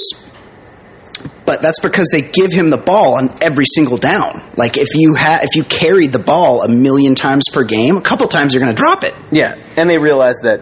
[1.52, 4.42] But that's because they give him the ball on every single down.
[4.56, 8.02] Like if you ha- if you carried the ball a million times per game, a
[8.02, 9.14] couple times you're going to drop it.
[9.34, 10.62] Yeah, and they realize that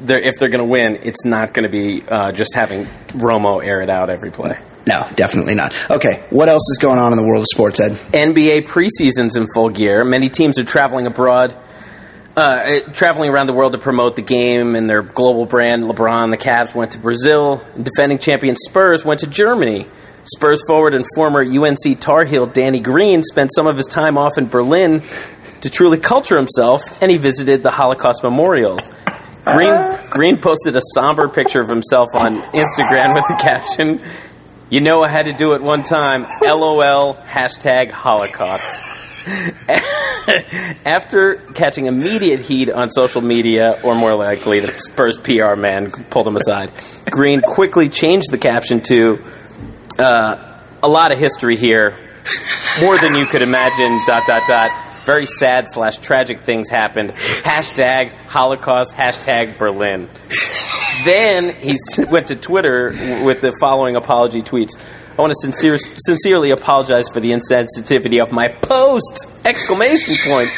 [0.00, 3.60] they're, if they're going to win, it's not going to be uh, just having Romo
[3.64, 4.56] air it out every play.
[4.86, 5.74] No, definitely not.
[5.90, 7.94] Okay, what else is going on in the world of sports, Ed?
[8.12, 10.04] NBA preseason's in full gear.
[10.04, 11.58] Many teams are traveling abroad,
[12.36, 15.82] uh, uh, traveling around the world to promote the game and their global brand.
[15.82, 17.64] LeBron, the Cavs went to Brazil.
[17.82, 19.88] Defending champion Spurs went to Germany.
[20.24, 24.36] Spurs forward and former UNC Tar Heel Danny Green spent some of his time off
[24.38, 25.02] in Berlin
[25.62, 28.78] to truly culture himself, and he visited the Holocaust Memorial.
[29.44, 30.06] Green, uh.
[30.10, 34.00] Green posted a somber picture of himself on Instagram with the caption,
[34.70, 36.26] You know I had to do it one time.
[36.42, 38.78] LOL, hashtag Holocaust.
[40.84, 46.26] After catching immediate heat on social media, or more likely, the Spurs PR man pulled
[46.26, 46.70] him aside,
[47.10, 49.24] Green quickly changed the caption to
[49.98, 51.96] uh, a lot of history here,
[52.80, 54.00] more than you could imagine.
[54.06, 54.70] Dot dot dot.
[55.04, 57.10] Very sad slash tragic things happened.
[57.12, 58.94] Hashtag Holocaust.
[58.94, 60.08] Hashtag Berlin.
[61.04, 61.76] Then he
[62.10, 62.90] went to Twitter
[63.24, 64.76] with the following apology tweets.
[65.18, 69.26] I want to sincere, sincerely apologize for the insensitivity of my post!
[69.44, 70.48] Exclamation point.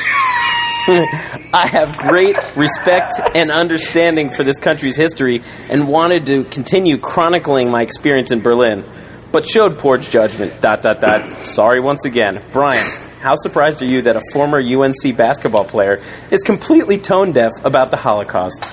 [1.52, 7.70] I have great respect and understanding for this country's history and wanted to continue chronicling
[7.70, 8.84] my experience in Berlin,
[9.32, 10.60] but showed poor judgment.
[10.60, 11.44] Dot dot dot.
[11.44, 12.84] Sorry once again, Brian.
[13.20, 17.90] How surprised are you that a former UNC basketball player is completely tone deaf about
[17.90, 18.66] the Holocaust?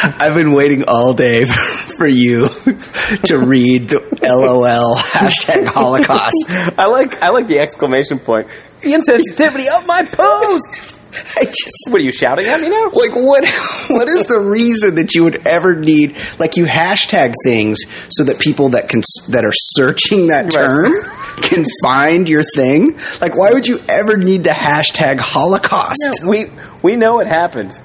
[0.04, 1.44] I've been waiting all day
[1.96, 6.34] for you to read the LOL hashtag Holocaust.
[6.78, 8.48] I like I like the exclamation point.
[8.80, 10.98] The insensitivity of my post.
[11.36, 12.84] I just What are you shouting at me now?
[12.92, 13.44] like what
[13.90, 18.38] what is the reason that you would ever need like you hashtag things so that
[18.38, 20.64] people that can that are searching that Right.
[20.64, 20.92] term
[21.42, 26.46] can find your thing like why would you ever need to hashtag holocaust We
[26.82, 27.80] we know it happened.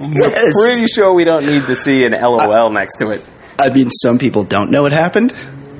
[0.00, 0.52] Yes.
[0.60, 3.24] Pretty sure we don't need to see an LOL next to it.
[3.58, 5.32] i mean some people don't know it happened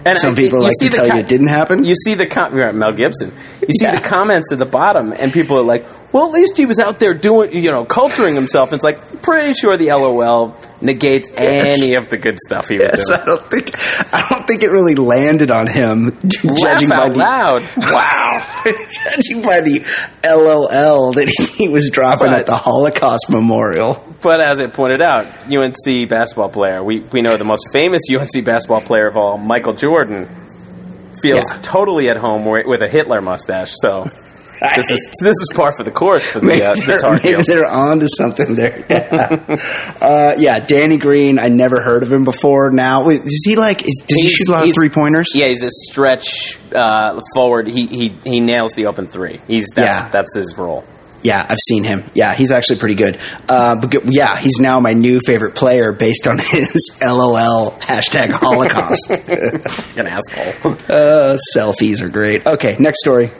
[0.07, 1.85] And Some I- people like to tell co- you it didn't happen.
[1.85, 3.33] You see the com- Mel Gibson.
[3.61, 3.97] You see Yeah.
[3.97, 7.01] the comments at the bottom, and people are like, "Well, at least he was out
[7.01, 12.09] there doing, you know, culturing himself." it's like pretty sure the LOL negates any of
[12.11, 13.21] the good stuff he was Yes, doing.
[13.21, 13.71] I don't think
[14.15, 16.17] I don't think it really landed on him.
[16.45, 17.63] Laugh judging by the loud!
[17.77, 18.43] Wow.
[18.65, 19.83] judging by the
[20.25, 24.03] LOL that he was dropping But- at the Holocaust Memorial.
[24.23, 28.45] But as it pointed out, UNC basketball player, we, we know the most famous UNC
[28.45, 30.27] basketball player of all, Michael Jordan,
[31.23, 31.59] feels Yeah.
[31.63, 33.73] totally at home with a Hitler mustache.
[33.81, 34.11] So
[34.75, 37.45] this is this is par for the course for the, uh, the Tar maybe Heels.
[37.47, 38.85] they're on to something there.
[38.89, 39.57] Yeah.
[40.01, 41.39] uh, yeah, Danny Green.
[41.39, 42.71] I never heard of him before.
[42.71, 43.83] Now, wait, is he like?
[43.83, 45.29] Is, does he shoot a lot of three pointers?
[45.35, 47.69] Yeah, he's a stretch uh, forward.
[47.69, 49.41] He, he he nails the open three.
[49.47, 50.09] He's that's, Yeah.
[50.09, 50.85] that's his role.
[51.23, 52.05] Yeah, I've seen him.
[52.15, 53.19] Yeah, he's actually pretty good.
[53.49, 59.11] Uh, but yeah, he's now my new favorite player based on his LOL hashtag Holocaust.
[59.99, 60.73] An asshole.
[60.89, 62.47] uh, selfies are great.
[62.47, 63.31] Okay, next story.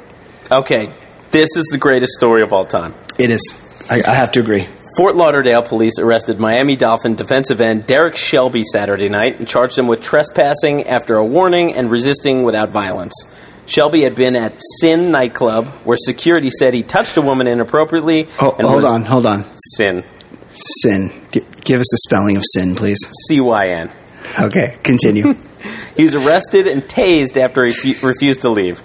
[0.51, 0.93] okay,
[1.31, 2.95] this is the greatest story of all time.
[3.19, 3.43] It is.
[3.89, 4.67] I, I have to agree.
[4.97, 9.87] Fort Lauderdale police arrested Miami Dolphin defensive end Derrick Shelby Saturday night and charged him
[9.87, 13.13] with trespassing after a warning and resisting without violence.
[13.67, 18.29] Shelby had been at Sin nightclub where security said he touched a woman inappropriately.
[18.41, 19.45] Oh, and hold on, hold on.
[19.77, 20.05] Sin.
[20.83, 21.11] Sin.
[21.33, 22.99] G- give us the spelling of sin, please.
[23.29, 23.91] C Y N.
[24.39, 25.35] Okay, continue.
[25.97, 28.81] He was arrested and tased after he fu- refused to leave.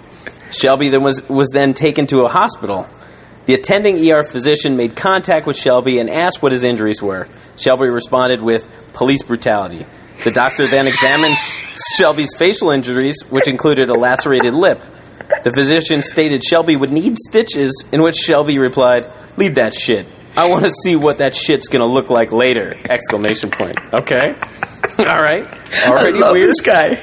[0.50, 2.88] Shelby then was, was then taken to a hospital.
[3.46, 7.28] The attending ER physician made contact with Shelby and asked what his injuries were.
[7.56, 9.86] Shelby responded with police brutality.
[10.24, 11.34] The doctor then examined
[11.96, 14.80] Shelby's facial injuries, which included a lacerated lip.
[15.44, 20.06] The physician stated Shelby would need stitches, in which Shelby replied, "Leave that shit.
[20.36, 23.78] I want to see what that shit's gonna look like later!" Exclamation point.
[23.92, 24.34] Okay,
[24.98, 25.46] all right.
[25.86, 26.50] I Already love weird.
[26.50, 27.00] this guy.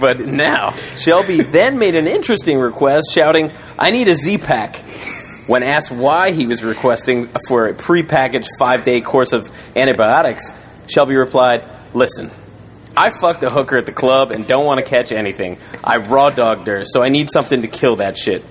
[0.00, 4.76] But now, Shelby then made an interesting request, shouting, I need a Z Pack.
[5.48, 10.54] When asked why he was requesting for a prepackaged five day course of antibiotics,
[10.86, 12.30] Shelby replied, Listen,
[12.96, 15.58] I fucked a hooker at the club and don't want to catch anything.
[15.82, 18.44] I raw dogged her, so I need something to kill that shit.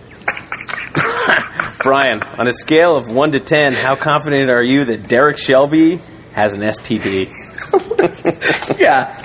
[1.84, 5.99] Brian, on a scale of 1 to 10, how confident are you that Derrick Shelby
[6.34, 7.32] has an STD?
[8.80, 9.15] Yeah,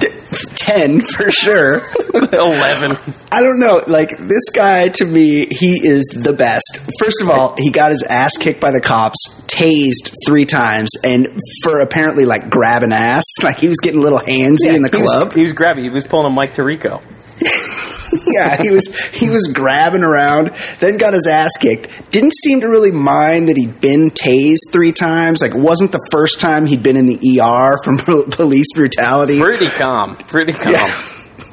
[0.48, 1.80] t- ten for sure.
[2.14, 2.96] 11.
[3.32, 3.82] I don't know.
[3.87, 6.90] Like this guy to me, he is the best.
[7.02, 11.28] First of all, he got his ass kicked by the cops, tased three times, and
[11.62, 14.96] for apparently like grabbing ass, like he was getting a little handsy in the He
[15.02, 15.32] was- club.
[15.35, 15.85] He was, grabbing.
[15.85, 17.02] He was pulling a Mike Tirico.
[18.37, 21.88] yeah, he was he was grabbing around, then got his ass kicked.
[22.11, 25.42] Didn't seem to really mind that he'd been tased three times.
[25.42, 27.98] Like, wasn't the first time he'd been in the ER from
[28.31, 29.40] police brutality.
[29.40, 30.16] Pretty calm.
[30.16, 30.72] Pretty calm.
[30.72, 30.94] Yeah.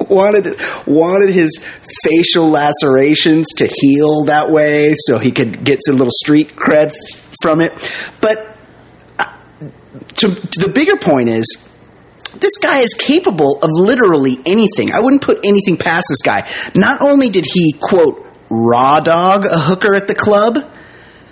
[0.08, 1.64] wanted wanted his
[2.04, 6.92] facial lacerations to heal that way, so he could get some little street cred
[7.42, 7.72] from it.
[8.20, 8.56] But
[9.18, 9.32] uh,
[9.90, 11.70] to, to the bigger point is.
[12.40, 14.92] This guy is capable of literally anything.
[14.92, 16.48] I wouldn't put anything past this guy.
[16.74, 20.58] Not only did he, quote, raw dog a hooker at the club,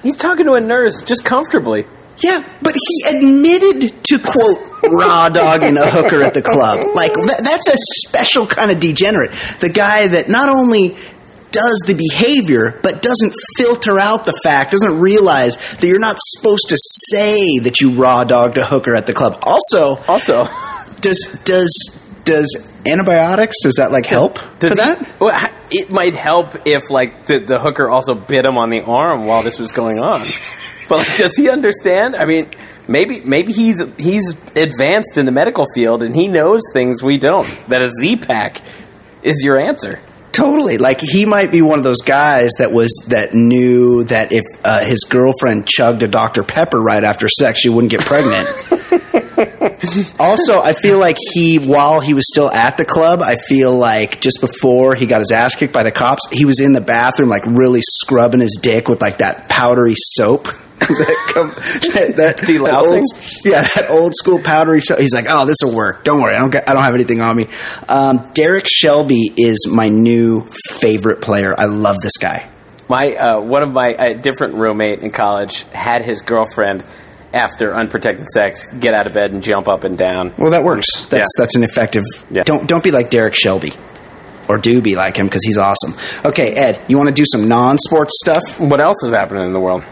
[0.03, 1.87] He's talking to a nurse just comfortably.
[2.25, 4.59] yeah, but he admitted to quote
[4.91, 6.81] raw dogging a hooker at the club.
[6.97, 7.77] Like that, that's a
[8.09, 9.31] special kind of degenerate.
[9.61, 10.97] The guy that not only
[11.53, 16.71] does the behavior but doesn't filter out the fact, doesn't realize that you're not supposed
[16.71, 16.77] to
[17.11, 19.38] say that you raw dogged a hooker at the club.
[19.45, 20.47] Also, Also,
[21.03, 25.21] does does does antibiotics does that like help does for he- that?
[25.21, 29.25] well, it might help if like the, the hooker also bit him on the arm
[29.27, 30.27] while this was going on.
[30.88, 32.17] But like, does he understand?
[32.17, 32.51] I mean,
[32.88, 37.47] maybe maybe he's he's advanced in the medical field and he knows things we don't.
[37.69, 38.61] That a Z pack
[39.23, 40.01] is your answer.
[40.33, 40.79] Totally.
[40.79, 44.85] Like he might be one of those guys that was that knew that if uh,
[44.85, 48.49] his girlfriend chugged a Dr Pepper right after sex, she wouldn't get pregnant.
[50.18, 54.20] also, I feel like he, while he was still at the club, I feel like
[54.20, 57.29] just before he got his ass kicked by the cops, he was in the bathroom,
[57.29, 60.44] like really scrubbing his dick with like that powdery soap.
[60.83, 63.05] that come, that, that, that old,
[63.44, 64.98] yeah, that old school powdery soap.
[64.98, 66.03] He's like, "Oh, this will work.
[66.03, 67.46] Don't worry, I don't get, I don't have anything on me."
[67.88, 70.48] Um, Derrick Shelby is my new
[70.81, 71.55] favorite player.
[71.57, 72.48] I love this guy.
[72.88, 76.85] My uh, one of my uh, different roommate in college had his girlfriend
[77.33, 80.33] after unprotected sex get out of bed and jump up and down.
[80.38, 80.87] Well, that works.
[81.07, 81.42] That's Yeah.
[81.42, 82.03] that's an effective.
[82.31, 82.42] Yeah.
[82.45, 83.73] Don't don't be like Derrick Shelby,
[84.49, 85.95] or do be like him because he's awesome.
[86.25, 88.42] Okay, Ed, you want to do some non-sports stuff?
[88.61, 89.83] What else is happening in the world?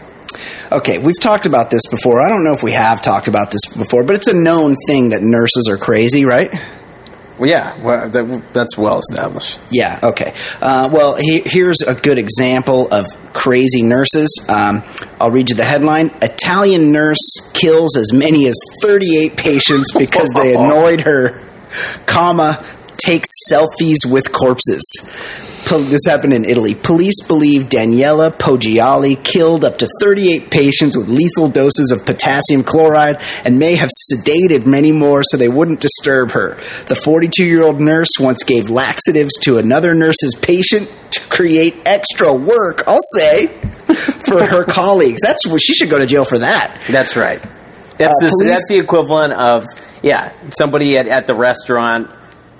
[0.71, 2.21] Okay, we've talked about this before.
[2.21, 5.09] I don't know if we have talked about this before, but it's a known thing
[5.09, 6.49] that nurses are crazy, right?
[7.41, 9.59] Well, yeah, well, that, that's well established.
[9.71, 10.35] Yeah, okay.
[10.61, 14.45] Uh, well, he, here's a good example of crazy nurses.
[14.47, 14.83] Um,
[15.19, 20.53] I'll read you the headline Italian nurse kills as many as 38 patients because they
[20.55, 21.41] annoyed her,
[22.05, 22.63] comma,
[23.03, 24.83] takes selfies with corpses.
[25.79, 26.75] This happened in Italy.
[26.75, 33.21] Police believe Daniela Poggiali killed up to 38 patients with lethal doses of potassium chloride
[33.45, 36.55] and may have sedated many more so they wouldn't disturb her.
[36.87, 42.33] The 42 year old nurse once gave laxatives to another nurse's patient to create extra
[42.33, 43.47] work, I'll say,
[44.27, 45.21] for her colleagues.
[45.21, 46.77] That's what she should go to jail for that.
[46.89, 47.41] That's right.
[47.97, 49.65] That's Uh, the, police- that's the equivalent of
[50.03, 52.11] yeah, somebody at, at the restaurant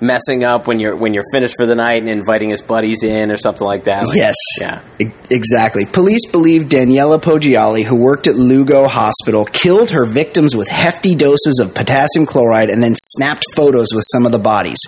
[0.02, 3.30] messing up when you're when you're finished for the night and inviting his buddies in
[3.30, 4.06] or something like that.
[4.06, 4.34] Like, Yes.
[4.60, 4.80] Yeah.
[5.00, 5.86] E- Exactly.
[5.86, 11.58] Police believe Daniela Poggiali, who worked at Lugo Hospital, killed her victims with hefty doses
[11.60, 14.78] of potassium chloride and then snapped photos with some of the bodies.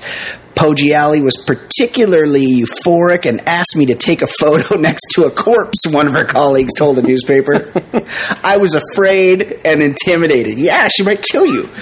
[0.55, 5.85] Poggiali was particularly euphoric and asked me to take a photo next to a corpse,
[5.91, 7.73] one of her colleagues told the newspaper.
[8.45, 10.59] I was afraid and intimidated.
[10.59, 11.69] Yeah, she might kill you.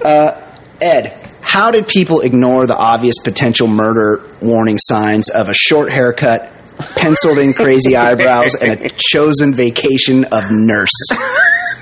[0.00, 0.40] Uh,
[0.80, 1.12] Ed,
[1.48, 6.52] how did people ignore the obvious potential murder warning signs of a short haircut,
[6.94, 10.92] penciled in crazy eyebrows, and a chosen vacation of nurse?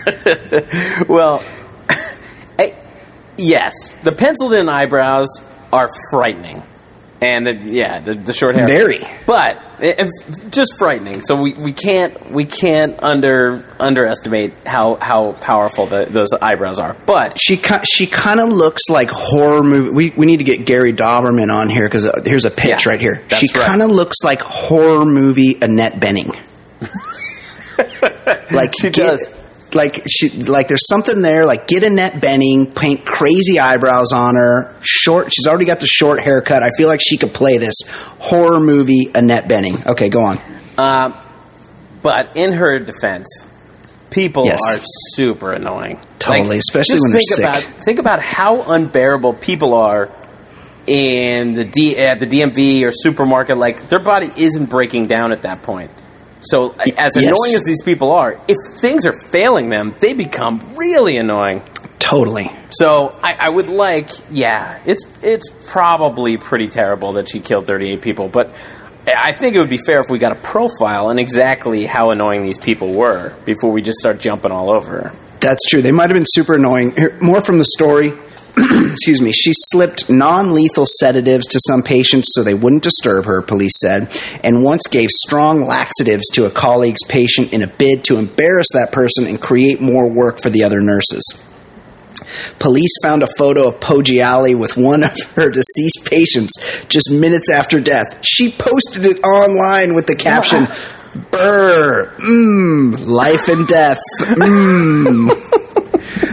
[1.09, 1.43] Well,
[1.89, 1.97] I,
[2.61, 2.77] eh,
[3.37, 5.27] yes, the penciled in eyebrows
[5.73, 6.63] are frightening,
[7.21, 8.99] and the, yeah, the, the short hair Very.
[9.27, 11.23] but it, it- just frightening.
[11.23, 16.95] So we, we can't we can't under underestimate how how powerful the, those eyebrows are.
[17.07, 19.91] But She she kind of looks like horror movie.
[19.91, 22.91] We we need to get Gary Doberman on here because uh, here's a pitch Yeah,
[22.91, 23.23] right here.
[23.31, 26.35] She kind of looks like horror movie Annette Bening.
[28.53, 29.31] like She get- does.
[29.77, 31.45] Like she like there's something there.
[31.47, 34.75] Like get Annette Bening, paint crazy eyebrows on her.
[34.83, 35.33] Short.
[35.33, 36.63] She's already got the short haircut.
[36.63, 37.75] I feel like she could play this
[38.19, 39.87] horror movie Annette Bening.
[39.87, 40.39] Okay, go on.
[40.79, 41.15] Um,
[42.03, 43.47] but in her defense,
[44.11, 44.61] people Yes.
[44.67, 44.81] are
[45.15, 46.01] super annoying.
[46.19, 47.45] Totally, especially just when they're think sick.
[47.45, 50.11] About, think about how unbearable people are
[50.87, 53.59] in the D, at the DMV or supermarket.
[53.59, 55.91] Like their body isn't breaking down at that point.
[56.41, 57.17] So, as yes.
[57.17, 61.63] annoying as these people are, if things are failing them, they become really annoying.
[61.99, 62.53] Totally.
[62.71, 68.01] So I, I would like, yeah, it's it's probably pretty terrible that she killed 38
[68.01, 68.55] people, but
[69.07, 72.43] I think it would be fair if we got a profile on exactly how annoying
[72.43, 75.13] these people were before we just start jumping all over.
[75.41, 75.83] That's true.
[75.83, 76.93] They might have been super annoying.
[76.93, 78.13] Here, more from the story.
[78.91, 79.33] Excuse me.
[79.33, 84.09] She slipped non lethal sedatives to some patients so they wouldn't disturb her, police said,
[84.43, 88.93] and once gave strong laxatives to a colleague's patient in a bid to embarrass that
[88.93, 91.23] person and create more work for the other nurses.
[92.59, 96.55] Police found a photo of Poggiali with one of her deceased patients
[96.89, 98.19] just minutes after death.
[98.23, 100.67] She posted it online with the caption,
[101.31, 105.63] Brr, mmm, life and death, mmm.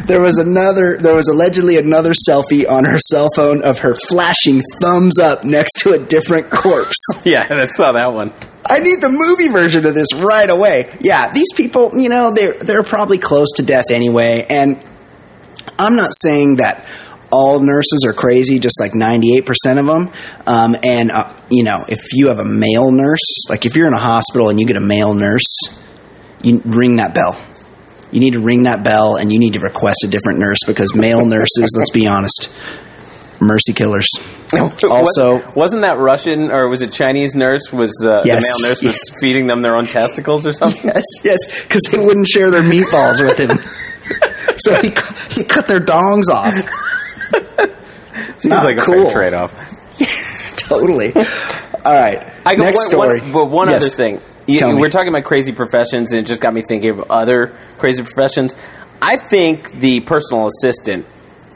[0.05, 4.61] There was another, there was allegedly another selfie on her cell phone of her flashing
[4.81, 6.97] thumbs up next to a different corpse.
[7.25, 8.29] Yeah, I saw that one.
[8.65, 10.93] I need the movie version of this right away.
[11.01, 14.83] Yeah, these people, you know, they're they're probably close to death anyway, and
[15.79, 16.85] I'm not saying that
[17.31, 20.11] all nurses are crazy, just like 98% of them.
[20.45, 23.93] Um, and uh, you know, if you have a male nurse, like if you're in
[23.93, 25.83] a hospital and you get a male nurse,
[26.43, 27.41] you ring that bell.
[28.13, 30.95] You need to ring that bell, and you need to request a different nurse because
[30.95, 32.55] male nurses, let's be honest,
[33.39, 34.07] mercy killers.
[34.53, 37.73] Also- Was, wasn't that Russian or was it Chinese nurse?
[37.73, 39.19] Was uh, Yes, the male nurse was yes.
[39.19, 40.85] feeding them their own testicles or something?
[40.85, 43.57] Yes, yes, because they wouldn't share their meatballs with him.
[44.57, 44.89] so he
[45.33, 46.53] he cut their dongs off.
[48.37, 49.05] Seems Not like a cool.
[49.09, 49.53] fair trade off.
[50.57, 51.13] totally.
[51.15, 52.39] All right.
[52.45, 53.21] I go, Next one, story.
[53.21, 53.83] One, but one Yes.
[53.83, 54.21] other thing.
[54.47, 58.03] You, we're talking about crazy professions, and it just got me thinking of other crazy
[58.03, 58.55] professions.
[59.01, 61.05] I think the personal assistant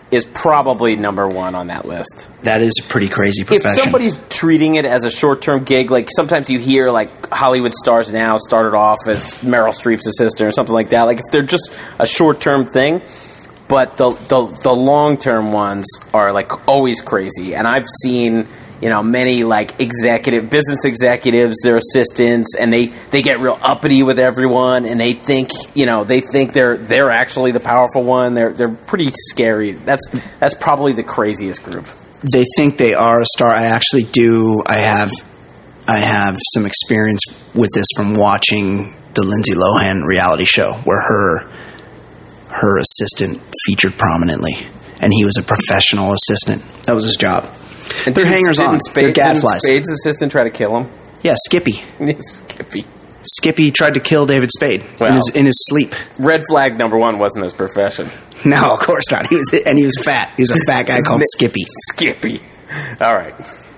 [0.09, 2.29] is probably number one on that list.
[2.43, 3.77] That is a pretty crazy profession.
[3.77, 7.73] If somebody's treating it as a short term gig, like sometimes you hear like Hollywood
[7.73, 11.03] stars now started off as Meryl Streep's assistant or something like that.
[11.03, 13.01] Like if they're just a short term thing,
[13.67, 17.53] but the the, the long term ones are like always crazy.
[17.53, 18.47] And I've seen
[18.81, 24.03] you know many like executive business executives, their assistants, and they they get real uppity
[24.03, 28.33] with everyone, and they think you know they think they're they're actually the powerful one.
[28.33, 29.71] They're they're pretty scary.
[29.71, 30.07] That's
[30.39, 31.85] that's probably the craziest group.
[32.23, 33.49] they think they are a star.
[33.49, 34.61] I actually do.
[34.65, 35.11] I have,
[35.87, 37.21] I have some experience
[37.53, 41.49] with this from watching the Lindsay Lohan reality show, where her,
[42.49, 44.57] her assistant featured prominently,
[44.99, 46.61] and he was a professional assistant.
[46.85, 47.49] That was his job.
[48.05, 48.79] And They're hangers on.
[48.79, 49.59] Spade, They're gadflies.
[49.59, 50.91] Spade's assistant try to kill him.
[51.23, 51.83] Yeah, Skippy.
[52.19, 52.85] Skippy.
[53.23, 55.93] Skippy tried to kill David Spade in, his, in his sleep.
[56.17, 58.09] Red flag number one wasn't his profession.
[58.45, 59.27] No, of course not.
[59.27, 60.31] He was, and he was fat.
[60.37, 61.63] He was a fat guy called Skippy.
[61.89, 62.39] Skippy.
[63.01, 63.35] All right.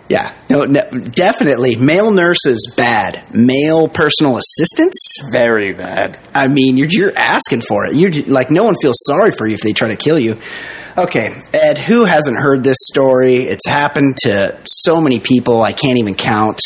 [0.10, 1.76] Yeah, no, no, definitely.
[1.76, 3.24] Male nurses bad.
[3.32, 5.20] Male personal assistants.
[5.32, 6.20] Very bad.
[6.34, 7.94] I mean, you're you're asking for it.
[7.96, 10.38] You're like no one feels sorry for you if they try to kill you.
[11.00, 13.38] Okay, Ed, who hasn't heard this story?
[13.38, 16.60] It's happened to so many people I can't even count.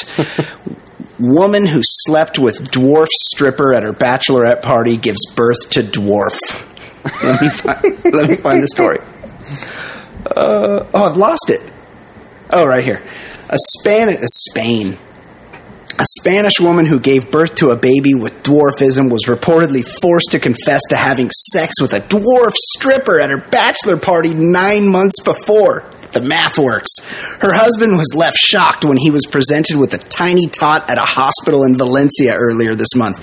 [1.19, 6.35] Woman who slept with dwarf stripper at her bachelorette party gives birth to dwarf.
[7.23, 8.97] let, me find, let me find the story.
[10.25, 11.61] Uh, oh, I've lost it.
[12.49, 13.03] Oh, right here.
[13.49, 14.97] A Span a Spain.
[15.99, 20.39] A Spanish woman who gave birth to a baby with dwarfism was reportedly forced to
[20.39, 25.83] confess to having sex with a dwarf stripper at her bachelor party nine months before.
[26.11, 26.89] The math works.
[27.41, 31.05] Her husband was left shocked when he was presented with a tiny tot at a
[31.05, 33.17] hospital in Valencia earlier this month.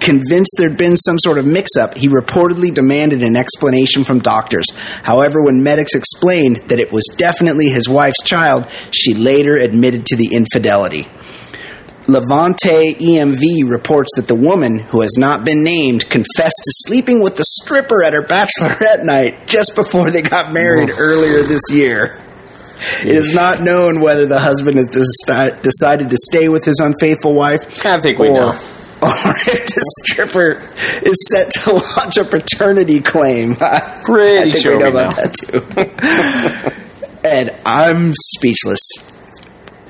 [0.00, 4.70] Convinced there'd been some sort of mix up, he reportedly demanded an explanation from doctors.
[5.02, 10.16] However, when medics explained that it was definitely his wife's child, she later admitted to
[10.16, 11.06] the infidelity.
[12.08, 17.36] Levante EMV reports that the woman, who has not been named, confessed to sleeping with
[17.36, 22.20] the stripper at her bachelorette night just before they got married earlier this year.
[23.04, 27.32] It is not known whether the husband has deci- decided to stay with his unfaithful
[27.34, 27.86] wife.
[27.86, 28.58] I think we or, know.
[29.02, 30.62] Or if the stripper
[31.04, 33.56] is set to launch a paternity claim.
[33.60, 35.22] I Pretty think sure we know we about know.
[35.24, 35.34] that
[37.20, 37.28] too.
[37.28, 38.80] and I'm speechless.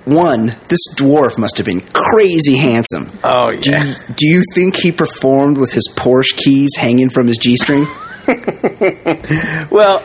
[0.05, 3.07] One, this dwarf must have been crazy handsome.
[3.22, 3.84] Oh, Do yeah.
[3.84, 7.86] you, do you think he performed with his Porsche keys hanging from his G string?
[9.70, 10.03] Well,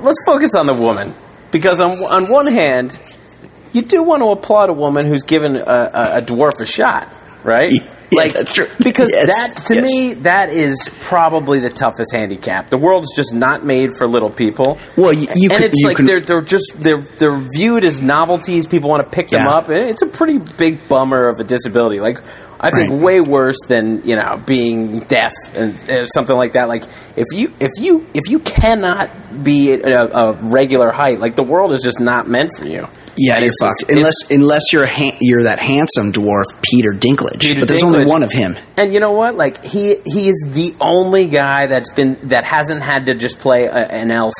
[0.00, 1.14] let's focus on the woman
[1.50, 2.98] because on on one hand,
[3.72, 7.12] you do want to applaud a woman who's given a, a, a dwarf a shot,
[7.44, 7.72] right?
[7.72, 7.82] Yeah,
[8.32, 8.68] that's true.
[8.82, 9.84] Because Yes, that to yes.
[9.84, 12.70] me that is probably the toughest handicap.
[12.70, 14.78] The world's just not made for little people.
[14.96, 18.66] Well, you- you and could- it's like they're they're just they're they're viewed as novelties.
[18.66, 19.68] People want to pick them up.
[19.68, 22.00] and It's a pretty big bummer of a disability.
[22.00, 22.18] Like
[22.60, 23.00] I think Right.
[23.02, 26.68] way worse than you know being deaf and uh, something like that.
[26.68, 26.84] Like
[27.16, 29.10] if you if you if you cannot
[29.42, 32.86] be at a, a regular height, like the world is just not meant for you.
[33.16, 33.84] Yeah, you're fucked.
[33.90, 37.40] Unless unless you're a ha- you're that handsome dwarf, Peter Dinklage.
[37.40, 38.56] Peter but there's only one of him.
[38.76, 39.34] And you know what?
[39.34, 43.64] Like he he is the only guy that's been that hasn't had to just play
[43.66, 44.32] a, an elf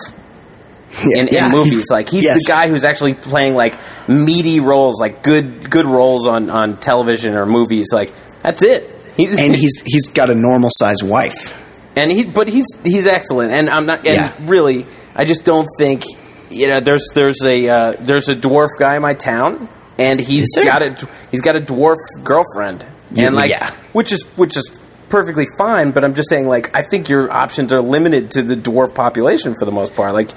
[1.15, 1.47] in, Yeah.
[1.47, 1.91] in movies.
[1.91, 2.45] Like he's Yes.
[2.45, 3.75] the guy who's actually playing like
[4.09, 7.89] meaty roles, like good good roles on on television or movies.
[7.93, 8.13] Like
[8.43, 8.89] that's it.
[9.17, 11.55] He's, and he's he's got a normal sized wife.
[11.97, 13.53] and he but he's he's excellent.
[13.53, 13.99] And I'm not.
[14.07, 14.33] And Yeah.
[14.41, 16.05] really, I just don't think
[16.53, 16.81] you know.
[16.81, 21.09] There's there's a uh, there's a dwarf guy in my town, and he's got a
[21.31, 22.85] he's got a dwarf girlfriend,
[23.17, 23.71] and like yeah.
[23.93, 25.91] which is which is perfectly fine.
[25.91, 29.55] But I'm just saying, like, I think your options are limited to the dwarf population
[29.59, 30.15] for the most part.
[30.15, 30.31] Like,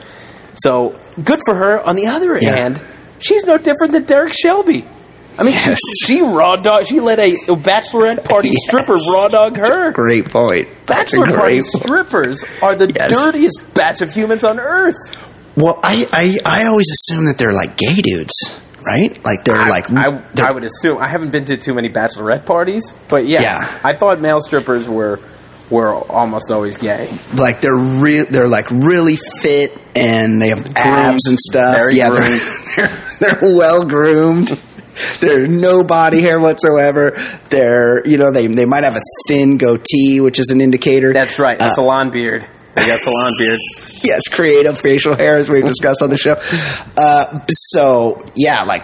[0.56, 1.82] so good for her.
[1.82, 2.56] On the other Yeah.
[2.56, 2.84] hand,
[3.20, 4.86] she's no different than Derrick Shelby.
[5.38, 5.80] I mean, Yes.
[6.06, 6.86] she, she raw dog.
[6.86, 8.60] She let a, a bachelorette party Yes.
[8.68, 9.92] stripper raw dog her.
[9.92, 10.70] Great point.
[10.86, 11.66] That's Bachelor party point.
[11.66, 13.12] strippers are the Yes.
[13.12, 14.96] dirtiest batch of humans on earth.
[15.58, 18.34] Well, I, I I always assume that they're like gay dudes,
[18.86, 19.24] right?
[19.24, 20.98] Like they're I, like I, they're- I would assume.
[20.98, 23.80] I haven't been to too many bachelorette parties, but yeah, Yeah.
[23.84, 25.20] I thought male strippers were
[25.70, 27.10] were almost always gay.
[27.34, 31.76] like they're real they're like really fit and they have abs and stuff.
[31.76, 32.42] Very yeah, groomed.
[32.76, 32.88] they're,
[33.20, 34.60] they're they're well groomed.
[35.20, 37.12] There's no body hair whatsoever.
[37.50, 41.14] They're you know they they might have a thin goatee, which is an indicator.
[41.14, 42.46] That's right, a Uh, salon beard.
[42.76, 44.02] They got salon beards.
[44.04, 46.36] yes, creative facial hair as we've discussed on the show.
[46.98, 48.84] Uh, so yeah, like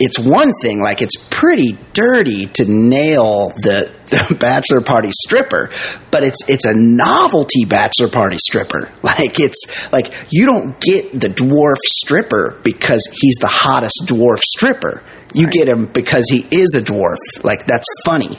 [0.00, 3.92] it's one thing, like it's pretty dirty to nail the,
[4.28, 5.70] the bachelor party stripper,
[6.10, 8.88] but it's it's a novelty bachelor party stripper.
[9.02, 15.02] Like it's like you don't get the dwarf stripper because he's the hottest dwarf stripper.
[15.34, 17.16] You get him because he is a dwarf.
[17.44, 18.38] Like that's funny.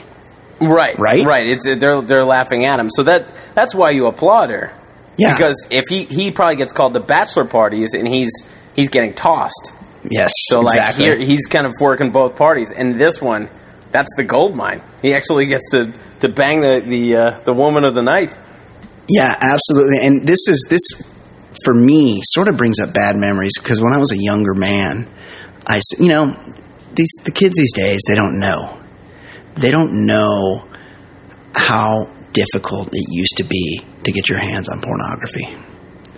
[0.60, 1.24] Right, Right?
[1.24, 1.46] right.
[1.46, 4.72] It's they're they're laughing at him, so that that's why you applaud her.
[5.16, 5.34] Yeah.
[5.34, 8.30] because if he he probably gets called to bachelor parties and he's
[8.74, 9.74] he's getting tossed.
[10.10, 10.32] Yes.
[10.46, 11.04] So like exactly.
[11.04, 13.48] here he's kind of working both parties, and this one
[13.92, 14.82] that's the gold mine.
[15.02, 18.36] He actually gets to to bang the the uh, the woman of the night.
[19.08, 19.98] Yeah, absolutely.
[20.06, 21.20] And this is this
[21.64, 25.08] for me sort of brings up bad memories because when I was a younger man,
[25.66, 26.34] I you know
[26.94, 28.78] these the kids these days they don't know
[29.54, 30.66] they don't know
[31.54, 35.56] how difficult it used to be to get your hands on pornography.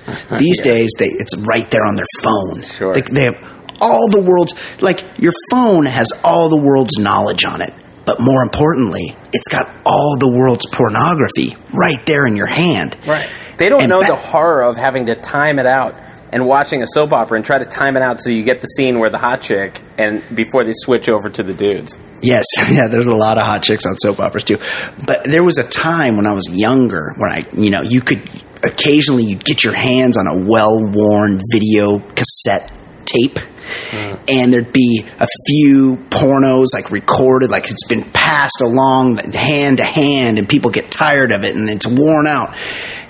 [0.39, 2.61] These days, they it's right there on their phone.
[2.63, 2.95] Sure.
[2.95, 7.61] They, they have all the world's like your phone has all the world's knowledge on
[7.63, 7.73] it.
[8.07, 12.95] But more importantly, it's got all the world's pornography right there in your hand.
[13.07, 13.27] Right.
[13.57, 15.95] They don't And know ba- the horror of having to time it out
[16.35, 18.67] and watching a soap opera and try to time it out so you get the
[18.67, 21.97] scene where the hot chick and before they switch over to the dudes.
[22.21, 24.59] Yes, yeah, there's a lot of hot chicks on soap operas too.
[25.07, 28.21] But there was a time when I was younger when I, you know, you could
[28.65, 32.73] occasionally you'd get your hands on a well-worn video cassette
[33.05, 34.21] tape mm.
[34.29, 39.85] and there'd be a few pornos like recorded like it's been passed along hand to
[39.85, 42.57] hand and people get tired of it and it's worn out.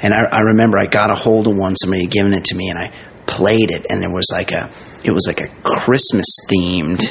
[0.03, 2.55] And I, I remember I got a hold of one, somebody had given it to
[2.55, 2.93] me and I
[3.27, 4.71] played it and there was like a
[5.03, 7.03] it was like a Christmas themed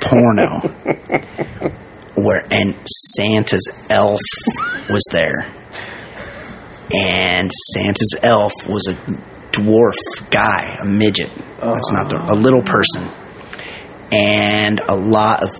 [0.00, 0.60] porno
[2.14, 2.74] where and
[3.14, 4.20] Santa's elf
[4.90, 5.46] was there,
[6.92, 8.94] and Santa's elf was a
[9.52, 11.30] dwarf guy, a midget.
[11.60, 13.02] That's not the, a little person,
[14.12, 15.50] and a lot of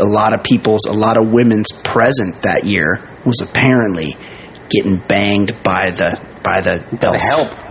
[0.00, 4.16] a lot of people's, a lot of women's present that year was apparently
[4.68, 7.16] getting banged by the by the The elf.
[7.52, 7.61] help.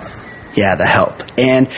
[0.54, 1.24] Yeah, the help.
[1.38, 1.70] And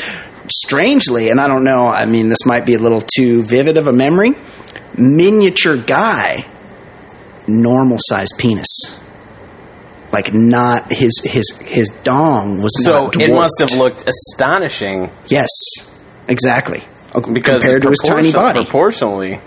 [0.50, 3.88] strangely, and I don't know, I mean, this might be a little too vivid of
[3.88, 4.34] a memory.
[4.98, 6.46] Miniature guy,
[7.48, 9.00] normal sized penis.
[10.12, 15.50] Like not his his his dong was So it must have looked astonishing yes
[16.28, 16.84] exactly
[17.34, 18.62] because compared to his tiny body.
[18.62, 19.40] Proportionally.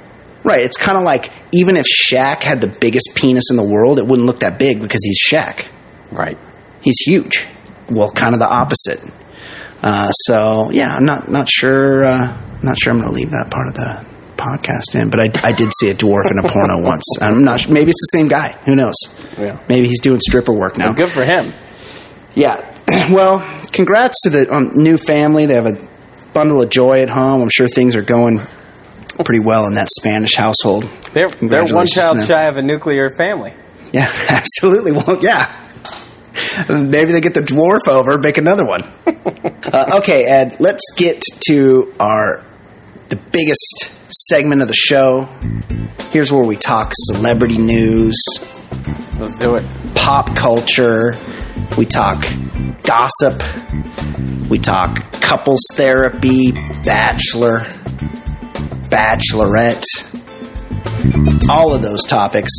[0.42, 4.00] right, it's kind of like even if Shaq had the biggest penis in the world,
[4.00, 5.66] it wouldn't look that big because he's Shaq.
[6.10, 6.38] Right.
[6.82, 7.46] he's huge.
[7.88, 9.00] Well, kind of the opposite.
[9.82, 12.04] Uh, so yeah, I'm not not sure.
[12.04, 14.04] Uh, not sure I'm going to leave that part of the
[14.36, 17.04] podcast in, but I, I did see a dwarf in a porno once.
[17.20, 17.60] I'm not.
[17.60, 17.72] sure.
[17.72, 18.52] Maybe it's the same guy.
[18.64, 18.94] Who knows?
[19.38, 19.58] Yeah.
[19.68, 20.92] Maybe he's doing stripper work now.
[20.92, 21.52] Good for him.
[22.34, 22.72] Yeah.
[23.10, 23.40] Well,
[23.72, 25.46] congrats to the um, new family.
[25.46, 25.76] They have a
[26.32, 27.42] bundle of joy at home.
[27.42, 28.40] I'm sure things are going
[29.24, 30.84] pretty well in that Spanish household.
[31.12, 33.54] They're they're one child shy of a nuclear family.
[33.92, 34.92] Yeah, absolutely.
[34.92, 35.52] Well, yeah.
[36.68, 38.82] Maybe they get the dwarf over, make another one.
[39.06, 42.44] uh, okay, Ed, let's get to our
[43.08, 45.28] the biggest segment of the show.
[46.10, 48.16] Here's where we talk celebrity news,
[49.18, 49.64] Let's do it.
[49.94, 51.16] pop culture,
[51.78, 52.24] we talk
[52.82, 53.42] gossip,
[54.48, 56.52] we talk couples therapy,
[56.84, 57.60] bachelor,
[58.88, 59.84] bachelorette.
[61.48, 62.50] All of those topics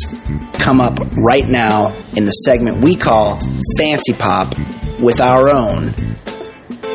[0.58, 3.38] come up right now in the segment we call
[3.78, 4.54] Fancee Pop
[5.00, 5.92] with our own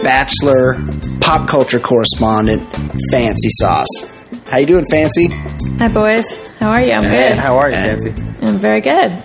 [0.04, 0.76] bachelor
[1.22, 2.62] pop culture correspondent,
[3.12, 3.88] Fancy Sauce.
[4.48, 5.28] How you doing, Fancy?
[5.80, 6.26] Hi, boys.
[6.60, 6.92] How are you?
[6.94, 7.38] I'm Hey, good.
[7.38, 8.10] how are you, Fancy?
[8.42, 9.24] I'm very good.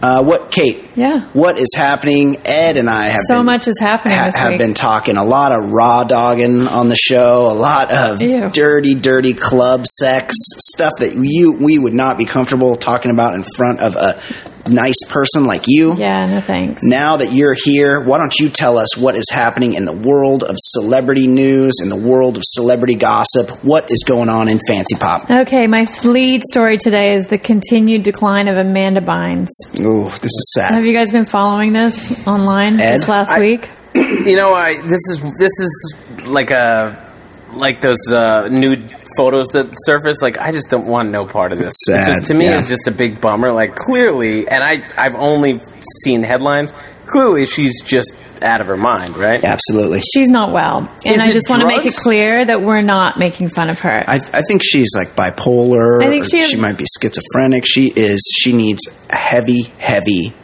[0.00, 0.84] Uh, what, Kate?
[0.94, 1.28] Yeah.
[1.32, 2.36] What is happening?
[2.44, 4.58] Ed and I have So been, much is happening ha- have week.
[4.60, 8.48] been talking a lot of raw dogging on the show, a lot of Ew.
[8.50, 13.44] dirty, dirty club sex stuff that you we would not be comfortable talking about in
[13.56, 14.20] front of a
[14.68, 15.94] nice person like you.
[15.96, 16.80] yeah, no thanks.
[16.82, 20.42] Now that you're here, why don't you tell us what is happening in the world
[20.44, 23.50] of celebrity news, in the world of celebrity gossip?
[23.64, 25.30] What is going on in Fancee Pop?
[25.30, 29.48] Okay, my lead story today is the continued decline of Amanda Bynes.
[29.80, 30.72] Ooh, this is sad.
[30.74, 32.98] Have you guys been following this online Ed?
[33.00, 33.68] this last I- week?
[33.94, 35.94] You know, I this is this is
[36.26, 37.10] like a
[37.52, 40.22] like those uh, nude photos that surface.
[40.22, 41.74] Like, I just don't want no part of this.
[41.74, 42.58] It's sad, just to me, yeah.
[42.58, 43.52] it's just a big bummer.
[43.52, 45.60] Like, clearly, and I I've only
[46.04, 46.72] seen headlines.
[47.06, 49.42] Clearly, she's just out of her mind, right?
[49.42, 50.00] Absolutely.
[50.14, 50.78] She's not well.
[51.04, 53.70] And Is I it just want to make it clear that we're not making fun
[53.70, 54.04] of her.
[54.06, 56.04] I, I think she's like bipolar.
[56.04, 57.64] I think or she has- might be schizophrenic.
[57.66, 58.20] She is.
[58.40, 60.34] She needs heavy, heavy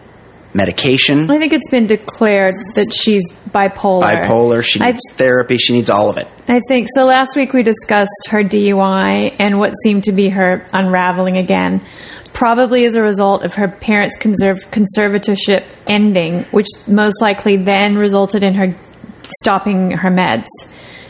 [0.55, 1.31] medication.
[1.31, 4.03] I think it's been declared that she's bipolar.
[4.27, 4.63] Bipolar.
[4.65, 5.57] She needs therapy.
[5.59, 6.29] She needs all of it.
[6.49, 7.05] I think so.
[7.07, 11.85] Last week we discussed her DUI and what seemed to be her unraveling again,
[12.33, 18.43] probably as a result of her parents' conserv- conservatorship ending, which most likely then resulted
[18.43, 18.75] in her
[19.41, 20.47] stopping her meds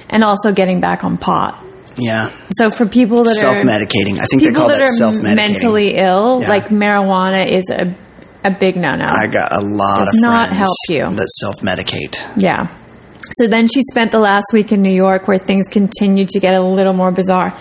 [0.09, 1.61] and also getting back on pot.
[1.97, 2.31] Yeah.
[2.57, 5.15] So for people that are self-medicating, I think they people call that that are self
[5.15, 5.37] medicating.
[5.37, 6.49] mentally ill, Yeah.
[6.49, 7.95] like marijuana is a
[8.45, 9.05] a big no no.
[9.07, 11.11] I got a lot Does of not help you.
[11.17, 12.17] that self medicate.
[12.37, 12.75] Yeah.
[13.39, 16.55] So then she spent the last week in New York where things continued to get
[16.55, 17.53] a little more bizarre.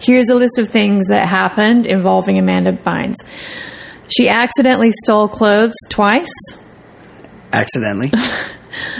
[0.00, 3.16] Here's a list of things that happened involving Amanda Bynes.
[4.08, 6.30] She accidentally stole clothes twice.
[7.52, 8.12] Accidentally.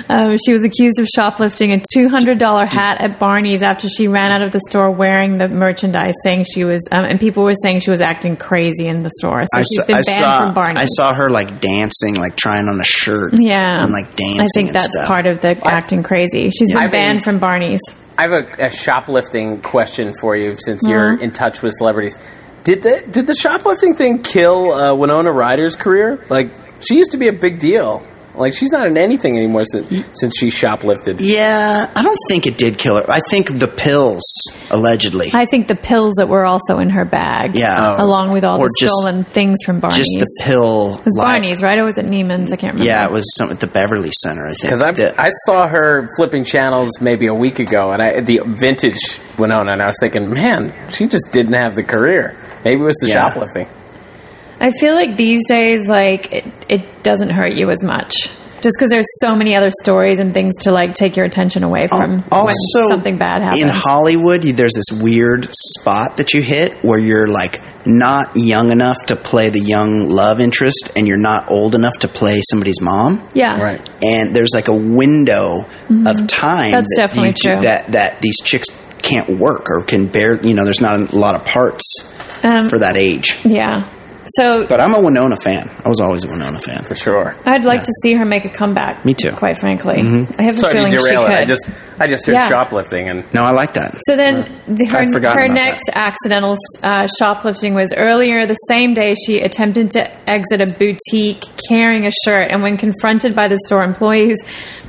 [0.09, 4.43] Um, she was accused of shoplifting a $200 hat at Barney's after she ran out
[4.43, 7.91] of the store wearing the merchandise, saying she was, um, and people were saying she
[7.91, 9.45] was acting crazy in the store.
[9.53, 10.83] So I she's saw, been I banned saw, from Barney's.
[10.83, 13.35] I saw her like dancing, like trying on a shirt.
[13.35, 14.41] Yeah, and like dancing.
[14.41, 15.07] I think and that's stuff.
[15.09, 16.51] part of the acting crazy.
[16.51, 17.81] She's been I've been- banned from Barney's.
[18.17, 21.23] I have a, a shoplifting question for you since you're Mm-hmm.
[21.23, 22.17] in touch with celebrities.
[22.65, 26.25] Did the did the shoplifting thing kill uh, Winona Ryder's career?
[26.29, 26.51] Like
[26.81, 28.03] she used to be a big deal.
[28.39, 31.17] Like she's not in anything anymore since since she shoplifted.
[31.21, 33.05] Yeah, I don't think it did kill her.
[33.11, 34.23] I think the pills,
[34.71, 37.97] allegedly, I think the pills that were also in her bag, Yeah.
[37.99, 38.05] Oh.
[38.05, 39.99] along with all Or the just- stolen things from Barney's.
[39.99, 40.95] just the pill.
[40.99, 41.79] it was li- Barney's, right?
[41.79, 42.53] Or was it Neiman's?
[42.53, 42.85] I can't remember.
[42.85, 44.43] Yeah, it was some at the Beverly Center.
[44.47, 48.01] I think Because I The- I saw her flipping channels maybe a week ago, and
[48.03, 52.37] I the vintage Winona, and I was thinking, man, she just didn't have the career.
[52.65, 53.29] Maybe it was the Yeah.
[53.31, 53.67] shoplifting.
[54.61, 58.13] I feel like these days, like it, it doesn't hurt you as much,
[58.61, 61.87] just because there's so many other stories and things to like take your attention away
[61.87, 62.47] from also
[62.81, 63.63] when something bad happens.
[63.63, 68.99] in Hollywood, there's this weird spot that you hit where you're like not young enough
[69.07, 73.27] to play the young love interest, and you're not old enough to play somebody's mom.
[73.35, 73.91] yeah, Right.
[74.05, 76.73] and there's like a window of time Mm-hmm.
[76.73, 77.63] That's that definitely you do- true.
[77.63, 78.69] that that these chicks
[79.03, 82.79] can't work or can bear you know there's not a lot of parts Um, for
[82.81, 83.89] that age yeah.
[84.37, 87.35] So but i'm a winona fan i was always a winona fan For sure.
[87.47, 89.05] I'd like to see her make a comeback.
[89.05, 89.29] Me too.
[89.29, 89.37] Mm-hmm.
[89.39, 89.99] Quite frankly,
[90.39, 91.33] I have a Sorry to feeling she derail could.
[91.33, 91.39] it.
[91.41, 91.71] I just
[92.01, 92.49] I just heard Yeah.
[92.49, 97.09] shoplifting, and no i like that So then, the, her, her about next accidental uh,
[97.19, 99.15] shoplifting was earlier the same day.
[99.27, 103.83] She attempted to exit a boutique carrying a shirt, and when confronted by the store
[103.85, 104.37] employees,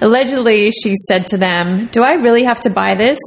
[0.02, 3.18] allegedly she said to them, "Do I really have to buy this?"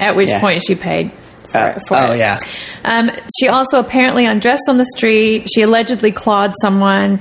[0.00, 0.40] At which Yeah.
[0.40, 1.10] point she paid.
[1.50, 2.18] For, Uh, for oh it.
[2.18, 2.38] yeah
[2.84, 5.48] Um, she also apparently undressed on the street.
[5.54, 7.20] She allegedly clawed someone.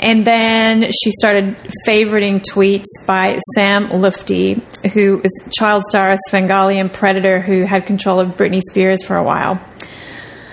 [0.00, 1.56] And then she started
[1.86, 4.60] favoriting tweets by Sam Lutfi,
[4.92, 9.22] who is child star Svengali and Predator, who had control of Britney Spears for a
[9.22, 9.60] while.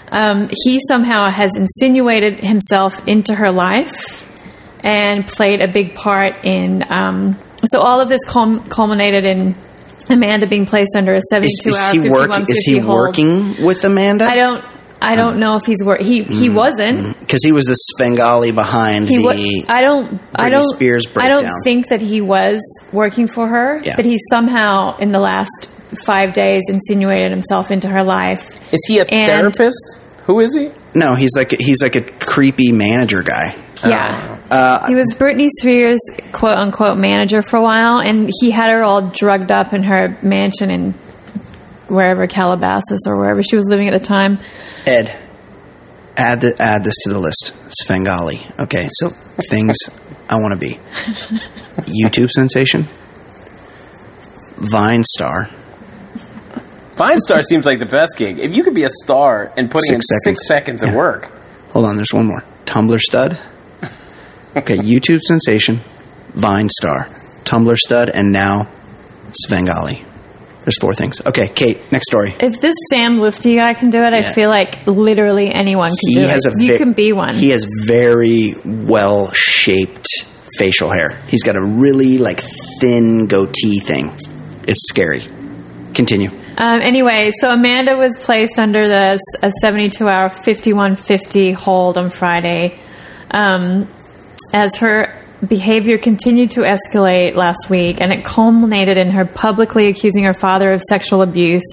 [0.09, 3.91] Um, he somehow has insinuated himself into her life
[4.83, 6.83] and played a big part in.
[6.89, 9.55] Um, so all of this culm- culminated in
[10.11, 12.95] Amanda being placed under a is, 72 is hour he work is he hold.
[12.95, 14.65] working with amanda I don't.
[15.03, 15.99] I don't know if he's work.
[15.99, 16.55] He he mm-hmm.
[16.55, 17.19] wasn't.
[17.19, 19.65] because he was the Svengali behind He the was.
[19.67, 20.21] I don't.
[20.35, 20.61] I don't.
[20.61, 22.59] Spears I don't think that he was
[22.93, 23.81] working for her.
[23.83, 23.95] Yeah.
[23.95, 25.67] But he somehow, in the last
[26.05, 28.47] five days, insinuated himself into her life.
[28.71, 30.07] is he a And- therapist?
[30.27, 30.71] Who is he?
[30.93, 33.55] no he's like he's like a creepy manager guy
[33.85, 34.37] Yeah.
[34.51, 35.99] Uh, he was Britney Spears'
[36.33, 40.17] quote unquote manager for a while, and he had her all drugged up in her
[40.21, 40.91] mansion in
[41.87, 44.39] wherever Calabasas or wherever she was living at the time.
[44.85, 45.17] ed
[46.17, 49.09] add the, add this to the list svengali okay so
[49.49, 49.77] things
[50.29, 50.73] i want to be
[52.03, 52.85] youtube sensation
[54.57, 55.49] vine star
[56.97, 58.37] Vine Star seems like the best gig.
[58.37, 60.23] If you could be a star and putting Six in seconds.
[60.41, 60.97] six seconds of Yeah.
[60.97, 61.31] work,
[61.69, 62.43] Hold on, there's one more.
[62.65, 63.39] Tumblr stud.
[64.55, 65.79] Okay, YouTube sensation,
[66.33, 67.05] Vine star,
[67.43, 68.67] Tumblr stud, and now
[69.31, 70.03] Svengali.
[70.61, 71.25] There's four things.
[71.25, 72.35] Okay, Kate, next story.
[72.39, 76.13] If this Sam Lutfi guy can do it, I feel like literally anyone can He
[76.15, 76.53] do has it.
[76.55, 77.33] a you ve- can be one.
[77.33, 80.07] He has very well shaped
[80.57, 81.19] facial hair.
[81.27, 82.41] He's got a really like
[82.79, 84.11] thin goatee thing.
[84.67, 85.21] It's scary.
[85.95, 86.29] Continue.
[86.57, 92.77] Um, anyway, so Amanda was placed under this a 72 hour 5150 hold on Friday
[93.31, 93.87] um,
[94.53, 95.13] as her
[95.47, 100.71] behavior continued to escalate last week, and it culminated in her publicly accusing her father
[100.71, 101.63] of sexual abuse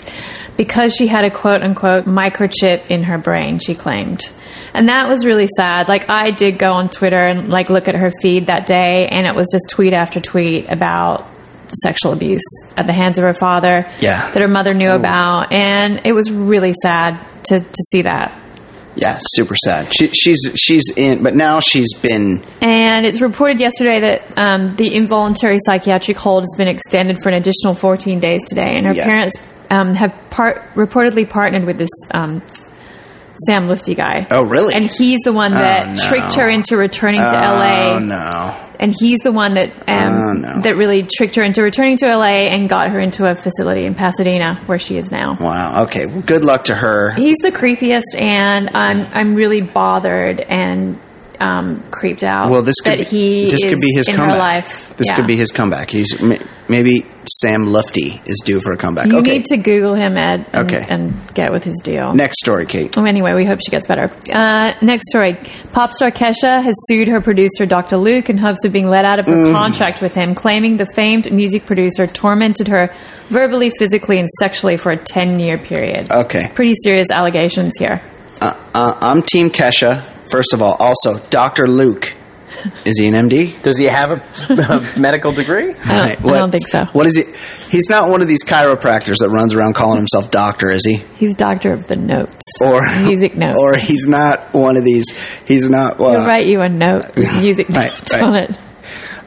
[0.56, 4.22] because she had a quote unquote microchip in her brain, she claimed.
[4.74, 5.88] And that was really sad.
[5.88, 9.26] Like, I did go on Twitter and like look at her feed that day, and
[9.26, 11.26] it was just tweet after tweet about
[11.82, 12.42] sexual abuse
[12.78, 14.30] at the hands of her father Yeah.
[14.30, 18.32] that her mother knew about and it was really sad to, to see that
[19.00, 19.92] Yeah, super sad.
[19.94, 24.92] She, she's she's in, but now she's been and it's reported yesterday that um, the
[24.94, 29.04] involuntary psychiatric hold has been extended for an additional 14 days today and her Yeah.
[29.04, 29.36] parents
[29.70, 32.42] um, have part, reportedly partnered with this um,
[33.46, 34.26] Sam Lutfi guy.
[34.30, 34.74] Oh, really?
[34.74, 36.08] And he's the one that Oh, no.
[36.08, 37.94] tricked her into returning to LA.
[37.94, 38.56] Oh no.
[38.80, 40.60] and he's the one that um, Oh, no.
[40.62, 43.94] that really tricked her into returning to LA and got her into a facility in
[43.94, 45.36] Pasadena where she is now.
[45.40, 45.84] Wow.
[45.84, 46.06] Okay.
[46.06, 47.12] Well, good luck to her.
[47.12, 50.98] He's the creepiest, and I'm I'm really bothered and
[51.40, 52.50] um, creeped out.
[52.50, 54.34] Well, this could that he this could be his in comeback.
[54.34, 54.96] her life.
[54.96, 55.16] This Yeah.
[55.16, 55.90] could be his comeback.
[55.90, 56.20] He's
[56.68, 57.04] maybe
[57.40, 59.06] Sam Lutfi is due for a comeback.
[59.06, 59.38] You okay.
[59.38, 60.84] need to Google him, Ed, and, Okay.
[60.88, 62.14] and get with his deal.
[62.14, 62.96] Next story, Kate.
[62.96, 64.10] Oh, anyway, we hope she gets better.
[64.32, 65.36] Uh, next story.
[65.72, 67.96] Pop star Kesha has sued her producer, Dr.
[67.96, 69.52] Luke, in hopes of being let out of her Mm.
[69.52, 72.90] contract with him, claiming the famed music producer tormented her
[73.28, 76.10] verbally, physically, and sexually for a 10 year period.
[76.10, 76.50] Okay.
[76.54, 78.00] Pretty serious allegations here.
[78.40, 80.02] Uh, uh, I'm Team Kesha.
[80.30, 81.66] First of all, also Dr.
[81.66, 82.14] Luke.
[82.84, 83.60] Is he an MD?
[83.62, 84.22] Does he have a,
[84.96, 85.74] a medical degree?
[85.84, 86.84] I don't, I don't think so.
[86.86, 87.24] What is he?
[87.76, 90.96] He's not one of these chiropractors that runs around calling himself doctor, is he?
[91.16, 92.36] He's doctor of the notes.
[92.62, 93.58] Or music notes.
[93.60, 95.10] Or he's not one of these.
[95.46, 95.98] He's not.
[95.98, 98.22] Well, He'll write you a note music Right, notes right.
[98.22, 98.58] on it.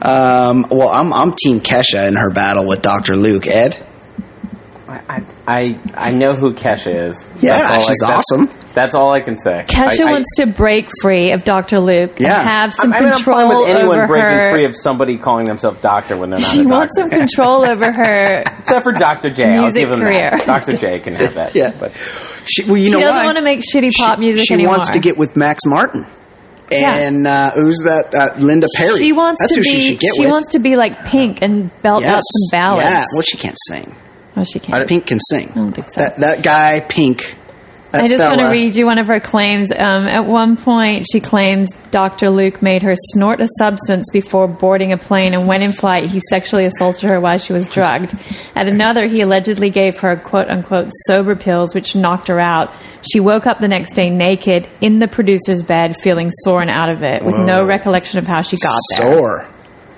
[0.04, 3.14] um, well, I'm I'm Team Kesha in her battle with Dr.
[3.16, 3.46] Luke.
[3.46, 3.80] Ed.
[4.88, 7.30] I, I I know who Kesha is.
[7.40, 8.48] Yeah, That's all she's that's- awesome.
[8.74, 9.64] That's all I can say.
[9.68, 11.78] Kesha I, I- wants to break free of Dr.
[11.80, 12.38] Luke Yeah.
[12.40, 14.50] and have some I mean, I'm control fine with anyone over breaking her.
[14.52, 17.10] free of somebody calling themselves doctor when they're not she a wants doctor.
[17.10, 18.42] some control over her.
[18.60, 19.30] Except for Dr.
[19.30, 19.44] J.
[19.44, 20.30] I'll Music give him career.
[20.30, 20.46] that.
[20.46, 20.76] Dr.
[20.76, 21.54] J can have that.
[21.54, 21.72] Yeah.
[21.78, 21.92] But
[22.46, 23.24] She, well, you She know doesn't why?
[23.26, 24.74] want to make shitty pop she, music she anymore.
[24.74, 26.06] She wants to get with Max Martin.
[26.70, 26.94] Yeah.
[26.96, 28.14] And uh, who's that?
[28.14, 28.98] Uh, Linda Perry.
[28.98, 29.68] She wants That's to who be.
[29.68, 30.30] she should get with.
[30.30, 32.88] wants to be like Pink and belt out some ballads.
[32.88, 33.04] Yeah.
[33.12, 33.94] Well, she can't sing.
[34.36, 34.88] oh, she can't.
[34.88, 35.50] Pink can sing.
[35.50, 36.00] I don't think so.
[36.00, 37.36] That, that guy, Pink.
[37.92, 39.70] That I just want to read you one of her claims.
[39.70, 42.30] Um, at one point, she claims Dr.
[42.30, 46.20] Luke made her snort a substance before boarding a plane, and when in flight, he
[46.30, 48.14] sexually assaulted her while she was drugged.
[48.56, 52.74] At another, he allegedly gave her quote unquote sober pills, which knocked her out.
[53.12, 56.88] She woke up the next day naked in the producer's bed, feeling sore and out
[56.88, 59.12] of it, with no recollection of how she got there.
[59.14, 59.48] Sore.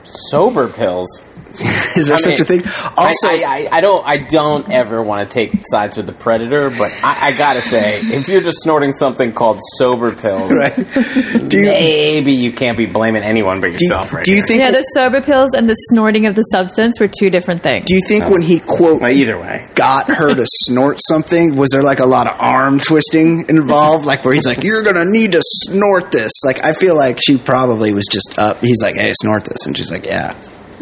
[0.02, 1.22] sober pills.
[1.96, 2.92] Is there I such mean, a thing?
[2.96, 6.12] Also, I, I, I, I don't I don't ever want to take sides with the
[6.12, 10.74] predator, but I, I gotta say, if you're just snorting something called sober pills, right?
[10.76, 14.12] Do you, maybe you can't be blaming anyone but do, yourself.
[14.12, 14.46] right do you here.
[14.46, 14.60] think?
[14.60, 17.84] Yeah, the sober pills and the snorting of the substance were two different things.
[17.84, 21.70] do you think when he quote Well, either way, got her to snort something, was
[21.70, 24.06] there like a lot of arm twisting involved?
[24.06, 27.38] Like where he's like, "You're gonna need to snort this." Like I feel like she
[27.38, 28.60] probably was just up.
[28.60, 30.34] He's like, "Hey, snort this," and she's like, "Yeah."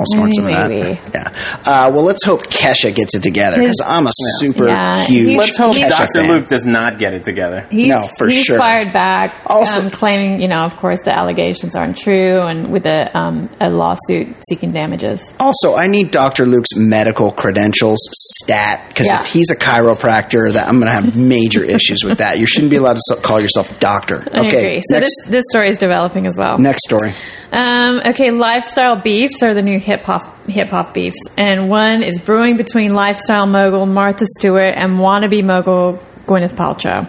[0.03, 0.95] I'll snort some of Maybe.
[1.11, 1.13] that.
[1.15, 1.87] Yeah.
[1.87, 5.27] Uh, well, let's hope Kesha gets it together because I'm a super Yeah, huge.
[5.29, 6.09] he's- let's hope Kesha Dr.
[6.21, 6.29] fan.
[6.29, 7.67] Luke does not get it together.
[7.71, 8.59] He's, No, for he's sure.
[8.59, 12.85] fired back, Also- um, claiming, you know, of course, the allegations aren't true, and with
[12.87, 15.33] a um, a lawsuit seeking damages.
[15.39, 16.45] Also, I need Dr.
[16.47, 19.21] Luke's medical credentials stat because Yeah.
[19.21, 22.39] if he's a chiropractor, that I'm going to have major issues with that.
[22.39, 24.25] You shouldn't be allowed to so- call yourself doctor.
[24.33, 24.83] I okay, agree.
[24.91, 26.59] So next, this this story is developing as well.
[26.59, 27.13] next story.
[27.53, 32.19] Um, okay, lifestyle beefs are the new hip hop hip hop beefs, and one is
[32.19, 37.07] brewing between lifestyle mogul Martha Stewart and wannabe mogul Gwyneth Paltrow.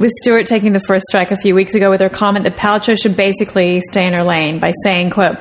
[0.00, 3.00] With Stewart taking the first strike a few weeks ago with her comment that Paltrow
[3.00, 5.36] should basically stay in her lane by saying, "quote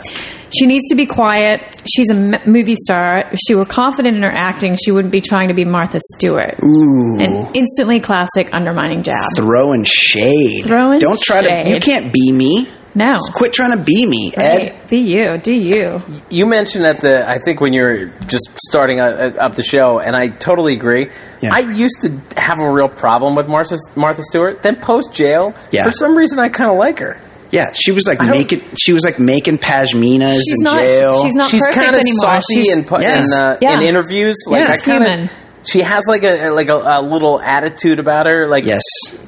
[0.55, 1.61] She needs to be quiet.
[1.91, 3.23] She's a m- movie star.
[3.31, 6.59] If she were confident in her acting, she wouldn't be trying to be Martha Stewart."
[6.63, 7.17] Ooh.
[7.19, 9.25] An instantly classic undermining jab.
[9.35, 10.65] Throwing shade.
[10.65, 11.69] Throwing Don't try to.
[11.71, 12.67] You can't be me.
[12.95, 13.13] No.
[13.13, 14.57] Just quit trying to be me, Ed.
[14.57, 14.89] Right.
[14.89, 15.37] Be you.
[15.39, 15.99] Do you.
[16.29, 20.15] You mentioned at the, I think when you were just starting up the show, and
[20.15, 21.09] I totally agree.
[21.41, 21.53] Yeah.
[21.53, 24.61] I used to have a real problem with Martha, Martha Stewart.
[24.61, 25.85] Then post jail, Yeah.
[25.85, 27.19] for some reason, I kind of like her.
[27.51, 28.61] Yeah, she was like don't- making.
[28.79, 30.79] She was like making pashminas She's in not.
[30.79, 31.23] jail.
[31.23, 32.21] She's not She's perfect kind of anymore.
[32.41, 33.19] saucy She's- in, pu- Yeah.
[33.23, 33.73] in, uh, Yeah.
[33.75, 34.35] in interviews.
[34.47, 34.71] Like Yeah.
[34.71, 35.23] I She's kind human.
[35.25, 35.31] of.
[35.65, 38.47] She has like a like a, a little attitude about her.
[38.47, 38.81] Like yes.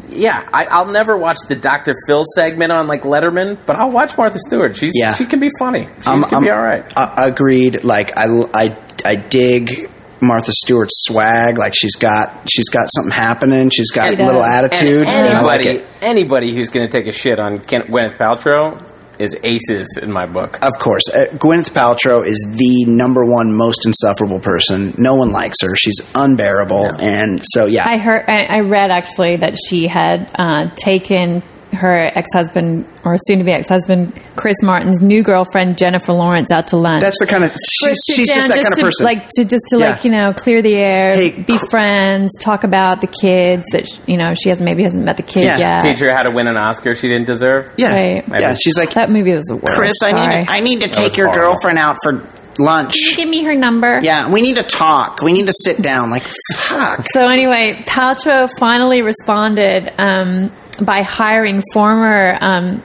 [0.09, 1.93] yeah, I, I'll never watch the Dr.
[2.07, 4.75] Phil segment on like Letterman, but I'll watch Martha Stewart.
[4.75, 5.13] She's Yeah.
[5.13, 5.85] she can be funny.
[6.01, 6.83] She I'm- can I'm- be all right.
[6.95, 7.83] Uh, agreed.
[7.83, 9.89] Like I, I, I dig
[10.21, 11.57] Martha Stewart's swag.
[11.57, 13.69] Like she's got, she's got something happening.
[13.69, 15.07] She's got She a little attitude.
[15.07, 15.87] And and I like anybody, it.
[16.01, 18.81] anybody who's going to take a shit on Ken, Gwyneth Paltrow
[19.19, 20.59] is aces in my book.
[20.63, 24.95] Of course, uh, Gwyneth Paltrow is the number one most insufferable person.
[24.97, 25.75] No one likes her.
[25.75, 28.25] She's unbearable, and so yeah, I heard.
[28.27, 31.41] I, I read actually that she had uh, taken
[31.75, 37.01] her ex-husband or soon-to-be ex-husband Chris Martin's new girlfriend Jennifer Lawrence out to lunch.
[37.01, 38.83] that's the kind of For she's, a sit she's just down that kind of to,
[38.85, 39.03] person.
[39.05, 39.89] Like to just to Yeah.
[39.91, 43.85] like you know clear the air, Hey, be cr- friends, talk about the kids that
[44.07, 45.75] you know she hasn't maybe hasn't met the kids Yeah.
[45.75, 45.81] yet.
[45.81, 47.71] Teach her how to win an Oscar she didn't deserve.
[47.77, 48.23] yeah, Right.
[48.41, 48.55] yeah.
[48.55, 49.77] She's like, That movie was the worst.
[49.77, 50.37] Chris, I Sorry.
[50.39, 51.53] need, I need to take your horrible.
[51.53, 52.23] girlfriend out for
[52.57, 52.95] lunch.
[53.17, 53.99] Give me her number.
[54.01, 55.19] Yeah, we need to talk.
[55.21, 56.09] We need to sit down.
[56.09, 56.23] Like,
[56.53, 57.05] fuck.
[57.13, 60.51] So anyway, Paltrow finally responded um,
[60.81, 62.83] by hiring former um,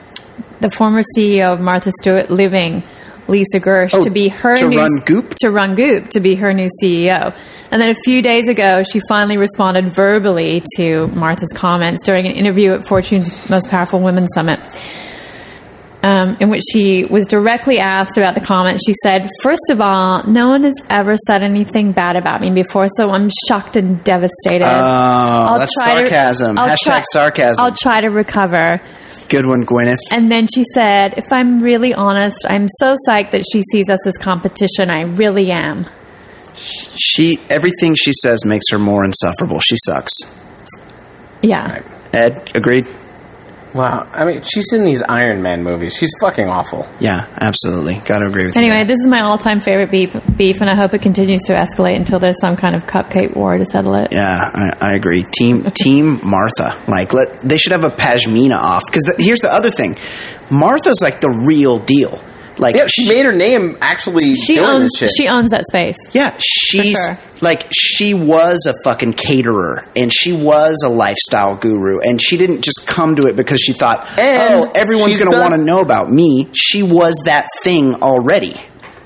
[0.59, 2.83] the former CEO of Martha Stewart Living,
[3.27, 5.33] Lisa Gersh, Oh, to be her to new run Goop?
[5.41, 7.35] to run Goop to be her new CEO.
[7.71, 12.33] And then a few days ago, she finally responded verbally to Martha's comments during an
[12.33, 14.59] interview at Fortune's Most Powerful Women Summit.
[16.03, 18.79] Um, in which she was directly asked about the comment.
[18.83, 22.87] She said, First of all, no one has ever said anything bad about me before,
[22.97, 24.65] so I'm shocked and devastated.
[24.65, 26.55] Oh, that's sarcasm.
[26.57, 27.63] Hashtag sarcasm.
[27.63, 28.81] I'll try to recover.
[29.29, 29.99] Good one, Gwyneth.
[30.11, 34.05] And then she said, If I'm really honest, I'm so psyched that she sees us
[34.07, 34.89] as competition.
[34.89, 35.85] I really am.
[36.55, 39.59] She everything she says makes her more insufferable.
[39.59, 40.11] She sucks.
[41.41, 41.81] Yeah.
[42.11, 42.87] Ed, agreed.
[43.73, 44.07] Wow.
[44.11, 45.95] I mean, she's in these Iron Man movies.
[45.95, 46.87] She's fucking awful.
[46.99, 47.95] Yeah, absolutely.
[48.05, 48.61] Got to agree with you.
[48.61, 51.53] Anyway, this is my all time favorite beef, beef, and I hope it continues to
[51.53, 54.09] escalate until there's some kind of cupcake war to settle it.
[54.11, 55.23] Yeah, I, I agree.
[55.23, 56.77] Team Team Martha.
[56.87, 59.97] Like, let they should have a Pashmina off because here's the other thing.
[60.49, 62.21] Martha's like the real deal.
[62.57, 65.09] Like, Yeah, she made her name actually She doing owns shit.
[65.17, 65.95] she owns that space.
[66.11, 67.17] Yeah, she's sure.
[67.41, 72.61] like she was a fucking caterer and she was a lifestyle guru and she didn't
[72.61, 75.79] just come to it because she thought, And "Oh, everyone's going to want to know
[75.81, 78.53] about me." She was that thing already.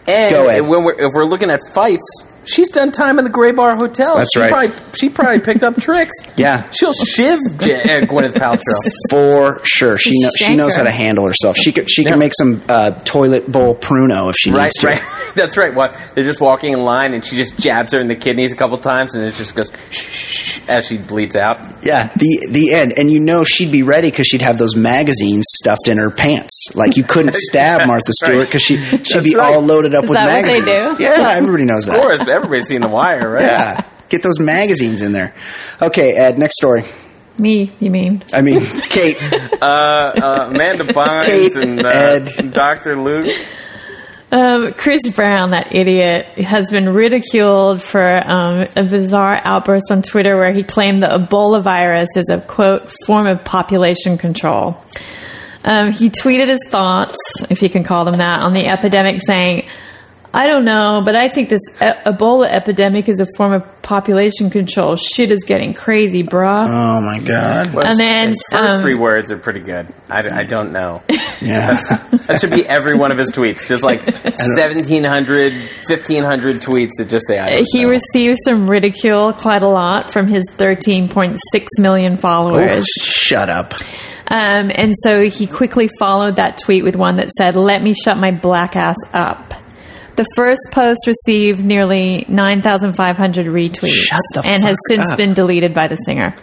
[0.08, 0.62] and Go ahead.
[0.68, 2.04] when we're if we're looking at fights,
[2.46, 4.18] she's done time in the Gray Bar Hotel.
[4.18, 4.50] That's she right.
[4.50, 6.14] Probably, she probably picked up tricks.
[6.38, 6.70] Yeah.
[6.72, 7.42] she'll shiv uh,
[8.06, 8.76] Gwyneth Paltrow.
[9.10, 11.56] For sure, she know, she knows how to handle herself.
[11.58, 12.12] She could she Yeah.
[12.12, 14.88] can make some uh, toilet bowl pruno if she Right, needs to.
[14.88, 15.02] right.
[15.36, 15.74] That's right.
[15.74, 18.56] What they're just walking in line, and she just jabs her in the kidneys a
[18.56, 21.60] couple times, and it just goes shh, shh, shh, as she bleeds out.
[21.84, 25.46] Yeah, the the end, and you know she'd be ready because she'd have those magazines
[25.56, 26.72] stuffed in her pants.
[26.76, 28.12] Like you couldn't stab Martha.
[28.14, 29.54] Stewart because she she'd That's be right.
[29.56, 30.98] all loaded up Is with that what they magazines.
[30.98, 31.04] do?
[31.04, 32.02] Yeah, everybody knows Of that.
[32.02, 33.44] course, everybody's seen The Wire, right?
[33.44, 35.34] Yeah, get those magazines in there.
[35.82, 36.38] Okay, Ed.
[36.38, 36.84] Next story.
[37.38, 38.24] Me, you mean?
[38.32, 39.18] I mean, Kate.
[39.66, 42.54] Uh, Amanda Bynes Kate, and uh, Ed.
[42.54, 43.02] Dr.
[43.02, 43.36] Luke.
[44.32, 50.36] Um, Chris Brown, that idiot, has been ridiculed for um, a bizarre outburst on Twitter
[50.36, 54.78] where he claimed the Ebola virus is a quote form of population control.
[55.64, 57.18] Um, he tweeted his thoughts,
[57.50, 59.65] if you can call them that, on the epidemic, saying,
[60.36, 64.50] "I don't know, but I think this e- Ebola epidemic is a form of population
[64.50, 64.96] control.
[64.96, 67.74] Shit is getting crazy, bruh." Oh my god.
[67.74, 69.88] Well, And then, his first um, three words are pretty good.
[70.10, 71.02] I, I don't know.
[71.42, 71.74] Yeah.
[72.28, 73.68] That should be every one of his tweets.
[73.68, 77.90] Just like 1,700, 1,500 tweets that just say, I don't He know.
[77.90, 81.38] received some ridicule quite a lot from his 13.6
[81.80, 82.80] million followers.
[82.80, 83.74] Oof, shut up.
[84.28, 88.18] Um, and so he quickly followed that tweet with one that said, Let me shut
[88.18, 89.54] my black ass up.
[90.16, 95.18] The first post received nearly 9,500 retweets Shut the and has since up.
[95.18, 96.34] been deleted by the singer.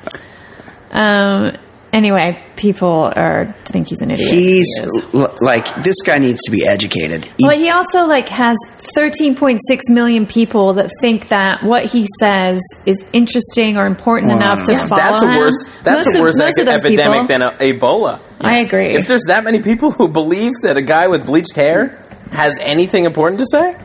[0.90, 1.56] Um,
[1.92, 4.30] anyway, people are think he's an idiot.
[4.30, 7.24] He's He l- like this guy needs to be educated.
[7.24, 8.56] He- But he also like has
[8.94, 9.58] 13.6
[9.88, 14.72] million people that think that what he says is interesting or important Well, enough to
[14.72, 15.70] yeah, follow That's a worse.
[15.82, 18.20] That's Most a worse of epidemic people- than a, Ebola.
[18.42, 18.88] I agree.
[18.96, 21.98] If there's that many people who believe that a guy with bleached hair
[22.32, 23.76] has anything important to say,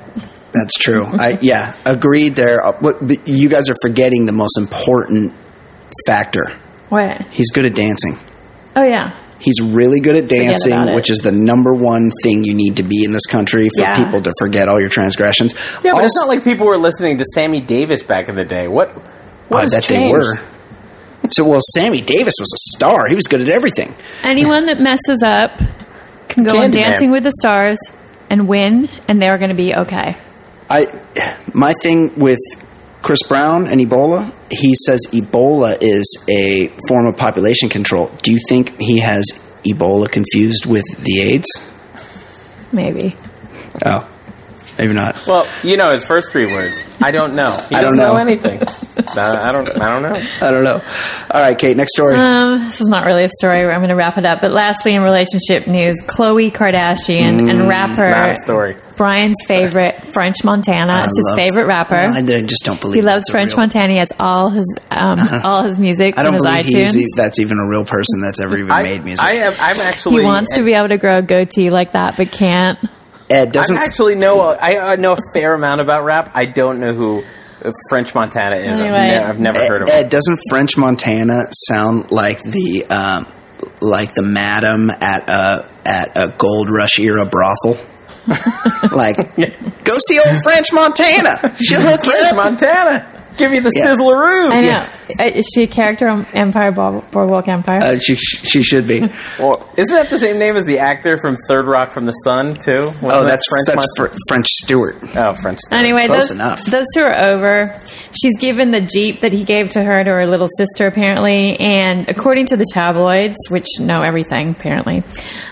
[0.54, 1.06] That's true.
[1.06, 2.66] I yeah, agreed there.
[2.66, 5.34] Uh, What but you guys are forgetting the most important
[6.08, 6.52] factor.
[6.90, 7.22] what?
[7.32, 8.16] He's good at dancing.
[8.76, 12.78] Oh yeah, He's really good at dancing, which is the number one thing you need
[12.78, 14.04] to be in this country for Yeah.
[14.04, 15.54] people to forget all your transgressions.
[15.84, 18.68] yeah, but it's not like people were listening to Sammy Davis back in the day.
[18.68, 18.90] What?
[19.50, 20.36] What I has bet they were.
[21.32, 23.06] So, well, Sammy Davis was a star.
[23.10, 23.94] He was good at everything.
[24.24, 25.60] anyone that messes up
[26.30, 26.74] can go on Candyman.
[26.74, 27.78] Dancing with the Stars
[28.30, 30.18] and win, and they're going to be okay.
[30.70, 30.86] I,
[31.54, 32.40] my thing with
[33.02, 38.12] Chris Brown and Ebola, he says Ebola is a form of population control.
[38.22, 39.26] Do you think he has
[39.66, 41.48] Ebola confused with the AIDS?
[42.72, 43.16] Maybe.
[43.86, 44.08] Oh,
[44.78, 45.26] maybe not.
[45.28, 46.86] Well, you know his first three words.
[47.02, 47.52] I don't know.
[47.70, 48.20] He I don't doesn't know, know.
[48.20, 48.62] anything.
[49.16, 49.70] Uh, I don't.
[49.80, 50.30] I don't know.
[50.42, 50.82] I don't know.
[51.32, 52.14] All right, Kate, next story.
[52.16, 53.62] Um, this is not really a story.
[53.64, 54.42] I'm going to wrap it up.
[54.42, 58.76] But lastly, in relationship news, Khloe Kardashian and rapper a story.
[58.98, 60.92] Brian's favorite French Montana.
[60.92, 61.96] I It's his love- favorite rapper.
[61.96, 63.94] I just don't believe He loves that's French real- Montana.
[63.94, 66.94] He has all his um, all his music I don't believe iTunes.
[66.96, 69.24] he's, that's even a real person that's ever even I, made music.
[69.26, 69.54] I am.
[69.60, 70.22] I'm actually.
[70.22, 72.78] he wants to be able to grow a goatee like that, but can't.
[73.30, 73.78] Ed I doesn't.
[73.78, 74.40] actually know.
[74.42, 76.32] a- I, I know a fair amount about rap.
[76.34, 77.24] I don't know who
[77.64, 78.80] uh, French Montana is.
[78.80, 78.96] Anyway.
[78.98, 80.06] I've, ne- I've never heard of Ed, him.
[80.06, 83.26] Ed, doesn't French Montana sound like the um,
[83.82, 87.78] like the madam at a at a gold rush era brothel?
[88.92, 89.36] like,
[89.86, 91.56] go see old French Montana.
[91.62, 92.36] She'll hook you French up.
[92.36, 93.17] Montana.
[93.38, 93.86] Give me the Yeah.
[93.86, 94.52] sizzleroo.
[94.52, 94.86] I know.
[95.20, 97.80] Uh, Is she a character on Empire Boardwalk Empire?
[97.82, 99.02] Uh, she she should be.
[99.40, 102.56] Well, isn't that the same name as the actor from Third Rock from the Sun
[102.56, 102.88] too?
[102.88, 103.68] Wasn't Oh, that that's French.
[103.68, 104.96] That's fr- French Stewart.
[105.16, 105.60] oh, French.
[105.60, 105.80] Stewart.
[105.80, 106.64] Anyway, Close those, enough.
[106.66, 107.80] those two are over.
[108.20, 111.60] She's given the Jeep that he gave to her to her little sister, apparently.
[111.60, 115.04] And according to the tabloids, which know everything, apparently,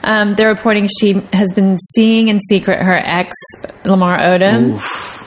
[0.04, 3.32] um, they're reporting she has been seeing in secret her ex,
[3.86, 4.80] Lamar Odom,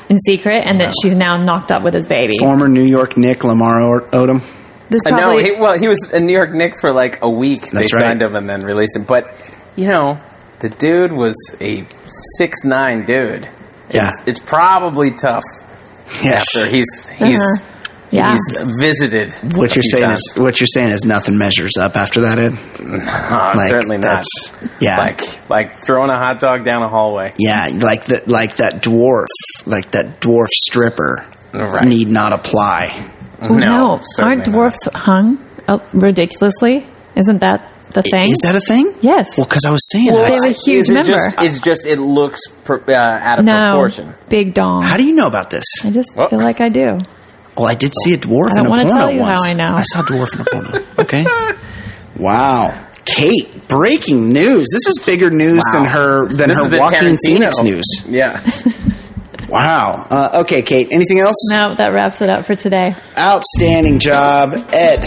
[0.09, 2.39] in secret, and that she's now knocked up with his baby.
[2.39, 4.43] Former New York Nick Lamar O- Odom.
[4.91, 7.29] This Uh, no, probably, he, well, he was in New York Nick for like a
[7.29, 7.63] week.
[7.71, 8.05] That's they right.
[8.09, 9.05] signed him and then released him.
[9.05, 9.35] But
[9.77, 10.19] you know,
[10.61, 11.85] the dude was a
[12.39, 13.49] six nine dude.
[13.91, 14.09] Yeah.
[14.09, 15.45] It's, it's probably tough
[16.23, 16.57] Yes.
[16.57, 17.67] after he's he's Uh-huh.
[18.11, 18.31] yeah.
[18.33, 19.31] he's visited.
[19.57, 20.21] What you're saying times.
[20.27, 22.39] is what you're saying is nothing measures up after that.
[22.39, 22.57] Ed.
[23.59, 24.25] Like, certainly not.
[24.25, 24.97] that's- yeah.
[24.99, 27.35] like like throwing a hot dog down a hallway.
[27.39, 29.27] Yeah, like that, like that dwarf,
[29.67, 31.87] like that dwarf stripper Right.
[31.87, 33.11] need not apply.
[33.41, 36.87] no, No, aren't dwarfs hung uh, ridiculously?
[37.17, 38.31] Isn't that the thing?
[38.31, 38.93] Is that a thing?
[39.01, 39.29] Yes.
[39.37, 40.29] Well, because I was saying Well, that.
[40.31, 41.09] they have a huge Is it member.
[41.09, 44.15] Just, it's just it looks per, uh, out of no, proportion.
[44.29, 44.83] big dong.
[44.83, 45.65] How do you know about this?
[45.85, 46.99] I just Well- feel like I do.
[47.57, 49.43] Well, I did see a dwarf I don't in a wanna porno tell you how.
[49.43, 49.75] I know.
[49.75, 50.85] I saw a dwarf in a porno.
[51.01, 51.25] Okay.
[52.17, 52.87] wow.
[53.05, 54.67] Kate, breaking news.
[54.73, 55.81] This is bigger news Wow.
[55.81, 57.19] than her than This her walking Tarantino.
[57.27, 57.85] Phoenix news.
[58.07, 58.41] Yeah.
[59.49, 60.07] Wow.
[60.11, 60.89] Uh, okay, Kate.
[60.91, 61.37] Anything else?
[61.51, 62.95] No, that wraps it up for today.
[63.17, 65.01] Outstanding job, Ed.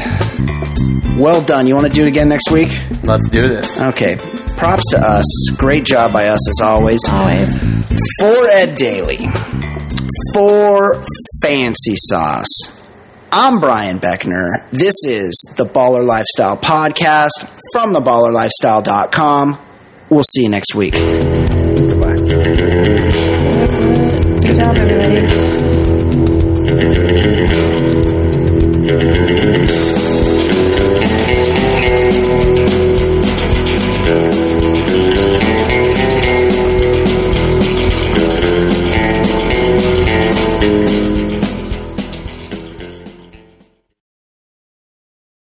[1.18, 1.68] Well done.
[1.68, 2.70] You want to do it again next week?
[3.04, 3.80] Let's do this.
[3.80, 4.16] Okay.
[4.58, 5.26] Props to us.
[5.58, 7.02] Great job by us as always.
[7.10, 7.50] Always.
[8.20, 9.28] For Ed Daly.
[10.34, 11.04] For
[11.42, 12.48] Fancy Sauce.
[13.32, 14.70] I'm Brian Beckner.
[14.72, 19.60] This is the Baller Lifestyle Podcast from theballerlifestyle.com.
[20.10, 20.94] We'll see you next week.
[20.94, 22.16] Goodbye
[24.64, 25.51] job, everybody.